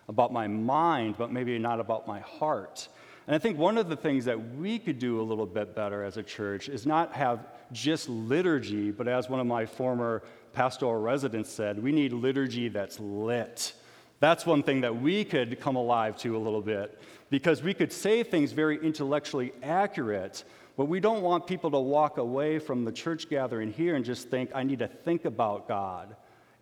about 0.09 0.33
my 0.33 0.47
mind, 0.47 1.17
but 1.19 1.33
maybe 1.33 1.59
not 1.59 1.81
about 1.81 2.07
my 2.07 2.21
heart. 2.21 2.89
And 3.27 3.37
I 3.37 3.39
think 3.39 3.59
one 3.59 3.79
of 3.79 3.89
the 3.89 3.97
things 3.97 4.25
that 4.25 4.57
we 4.57 4.79
could 4.79 4.99
do 4.99 5.21
a 5.21 5.23
little 5.23 5.47
bit 5.47 5.75
better 5.75 6.03
as 6.03 6.17
a 6.17 6.23
church 6.23 6.69
is 6.69 6.87
not 6.87 7.13
have 7.13 7.47
just 7.73 8.09
liturgy, 8.09 8.91
but 8.91 9.07
as 9.07 9.29
one 9.29 9.41
of 9.41 9.47
my 9.47 9.67
former 9.67 10.23
pastoral 10.53 11.01
residents 11.01 11.51
said, 11.51 11.81
we 11.81 11.93
need 11.93 12.13
liturgy 12.13 12.69
that's 12.69 12.99
lit. 12.99 13.73
That's 14.21 14.45
one 14.45 14.62
thing 14.62 14.83
that 14.83 15.01
we 15.01 15.25
could 15.25 15.61
come 15.61 15.77
alive 15.77 16.16
to 16.18 16.37
a 16.37 16.39
little 16.39 16.61
bit 16.61 17.01
because 17.31 17.62
we 17.62 17.73
could 17.73 17.93
say 17.93 18.23
things 18.23 18.53
very 18.53 18.79
intellectually 18.83 19.53
accurate, 19.62 20.45
but 20.77 20.85
we 20.87 21.01
don't 21.01 21.23
want 21.23 21.47
people 21.47 21.71
to 21.71 21.79
walk 21.79 22.18
away 22.18 22.59
from 22.59 22.85
the 22.85 22.93
church 22.93 23.31
gathering 23.31 23.73
here 23.73 23.97
and 23.97 24.05
just 24.05 24.29
think, 24.29 24.51
I 24.55 24.62
need 24.62 24.81
to 24.81 24.89
think 24.89 25.25
about 25.25 25.66
God 25.66 26.14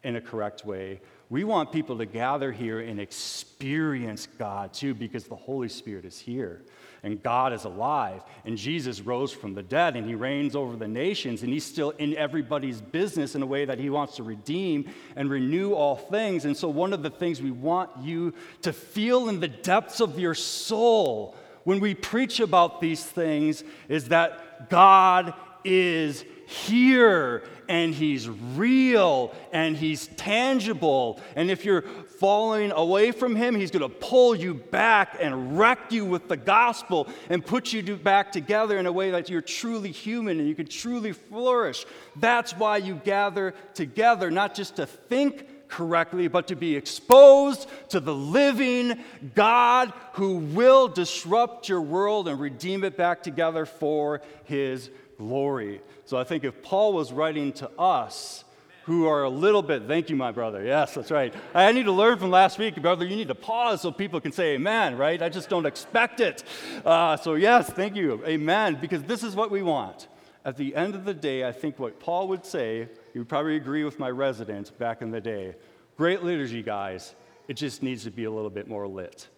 in 0.05 0.15
a 0.15 0.21
correct 0.21 0.65
way. 0.65 1.01
We 1.31 1.43
want 1.43 1.73
people 1.73 1.99
to 1.99 2.07
gather 2.07 2.53
here 2.53 2.79
and 2.81 3.01
experience 3.01 4.29
God 4.39 4.73
too 4.73 4.95
because 4.95 5.25
the 5.25 5.37
Holy 5.37 5.69
Spirit 5.69 6.05
is 6.05 6.19
here 6.19 6.63
and 7.03 7.23
God 7.23 7.53
is 7.53 7.65
alive, 7.65 8.23
and 8.45 8.57
Jesus 8.57 9.01
rose 9.01 9.33
from 9.33 9.55
the 9.55 9.63
dead, 9.63 9.97
and 9.97 10.07
he 10.07 10.15
reigns 10.15 10.57
over 10.57 10.77
the 10.77 10.89
nations, 10.89 11.43
and 11.43 11.53
he's 11.53 11.65
still 11.65 11.91
in 11.91 12.17
everybody's 12.17 12.81
business 12.81 13.35
in 13.35 13.43
a 13.43 13.47
way 13.47 13.65
that 13.65 13.79
he 13.79 13.91
wants 13.91 14.17
to 14.17 14.23
redeem 14.23 14.91
and 15.17 15.31
renew 15.31 15.73
all 15.73 15.97
things. 15.97 16.45
And 16.45 16.57
so, 16.57 16.69
one 16.69 16.93
of 16.93 17.03
the 17.03 17.11
things 17.11 17.41
we 17.41 17.51
want 17.51 17.91
you 18.01 18.35
to 18.63 18.73
feel 18.73 19.29
in 19.29 19.41
the 19.41 19.49
depths 19.49 20.01
of 20.01 20.19
your 20.19 20.35
soul 20.35 21.37
when 21.65 21.81
we 21.81 21.95
preach 21.95 22.41
about 22.41 22.81
these 22.81 23.05
things 23.05 23.63
is 23.89 24.09
that 24.09 24.71
God 24.71 25.35
is 25.65 26.25
here 26.49 27.43
and 27.69 27.95
he's 27.95 28.27
real 28.27 29.35
and 29.53 29.77
he's 29.77 30.07
tangible. 30.17 31.21
And 31.37 31.51
if 31.51 31.63
you're 31.63 31.83
falling 31.83 32.73
away 32.73 33.13
from 33.13 33.37
him, 33.37 33.55
he's 33.55 33.71
going 33.71 33.83
to 33.83 33.95
pull 33.95 34.35
you 34.35 34.55
back 34.55 35.19
and 35.21 35.59
wreck 35.59 35.93
you 35.93 36.07
with 36.07 36.27
the 36.27 36.39
gospel 36.39 37.07
and 37.29 37.45
put 37.45 37.75
you 37.75 37.97
back 37.97 38.33
together 38.33 38.79
in 38.79 38.87
a 38.87 38.93
way 38.93 39.11
that 39.11 39.29
you're 39.29 39.43
truly 39.43 39.93
human 39.93 40.41
and 40.41 40.49
you 40.49 40.55
can 40.55 40.67
truly 40.67 41.13
flourish. 41.13 41.85
That's 42.17 42.53
why 42.57 42.79
you 42.79 42.95
gather 42.95 43.55
together, 43.75 44.31
not 44.31 44.55
just 44.55 44.77
to 44.77 44.87
think 44.87 45.69
correctly, 45.69 46.29
but 46.29 46.49
to 46.49 46.57
be 46.57 46.77
exposed 46.77 47.69
to 47.91 48.01
the 48.01 48.15
living 48.15 49.05
God 49.35 49.93
who 50.15 50.37
will 50.37 50.89
disrupt 50.89 51.69
your 51.69 51.83
world 51.83 52.27
and 52.27 52.41
redeem 52.41 52.85
it 52.85 52.97
back 52.97 53.23
together 53.23 53.67
for 53.67 54.23
his 54.45 54.89
glory. 55.19 55.83
So 56.09 56.17
I 56.17 56.25
think 56.25 56.43
if 56.43 56.63
Paul 56.63 56.95
was 56.95 57.13
writing 57.13 57.53
to 57.53 57.71
us, 57.79 58.43
who 58.85 59.07
are 59.07 59.25
a 59.25 59.29
little 59.29 59.61
bit, 59.61 59.83
thank 59.87 60.09
you, 60.09 60.17
my 60.17 60.33
brother. 60.33 60.65
Yes, 60.65 60.95
that's 60.95 61.11
right. 61.11 61.35
I 61.53 61.71
need 61.73 61.83
to 61.83 61.93
learn 61.93 62.19
from 62.19 62.31
last 62.31 62.59
week, 62.59 62.81
brother. 62.81 63.05
You 63.05 63.15
need 63.15 63.29
to 63.29 63.35
pause 63.35 63.83
so 63.83 63.93
people 63.93 64.19
can 64.19 64.33
say 64.33 64.55
amen, 64.55 64.97
right? 64.97 65.21
I 65.21 65.29
just 65.29 65.51
don't 65.51 65.67
expect 65.67 66.21
it. 66.21 66.45
Uh, 66.83 67.19
so, 67.19 67.35
yes, 67.35 67.69
thank 67.69 67.95
you. 67.95 68.25
Amen. 68.27 68.79
Because 68.81 69.03
this 69.03 69.23
is 69.23 69.37
what 69.37 69.51
we 69.51 69.61
want. 69.61 70.09
At 70.47 70.57
the 70.57 70.75
end 70.75 70.95
of 70.95 71.05
the 71.05 71.13
day, 71.13 71.47
I 71.47 71.53
think 71.53 71.79
what 71.79 72.01
Paul 72.01 72.29
would 72.29 72.47
say, 72.47 72.89
you 73.13 73.21
would 73.21 73.29
probably 73.29 73.57
agree 73.57 73.85
with 73.85 73.99
my 73.99 74.09
resident 74.09 74.79
back 74.79 75.03
in 75.03 75.11
the 75.11 75.21
day. 75.21 75.57
Great 75.99 76.23
liturgy, 76.23 76.63
guys. 76.63 77.15
It 77.49 77.59
just 77.59 77.83
needs 77.83 78.05
to 78.05 78.11
be 78.11 78.25
a 78.25 78.31
little 78.31 78.49
bit 78.49 78.67
more 78.67 78.89
lit. 78.89 79.29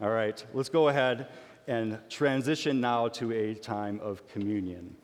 All 0.00 0.10
right, 0.10 0.46
let's 0.54 0.68
go 0.68 0.86
ahead 0.86 1.26
and 1.66 1.98
transition 2.08 2.80
now 2.80 3.08
to 3.08 3.32
a 3.32 3.54
time 3.56 3.98
of 4.00 4.24
communion. 4.28 4.94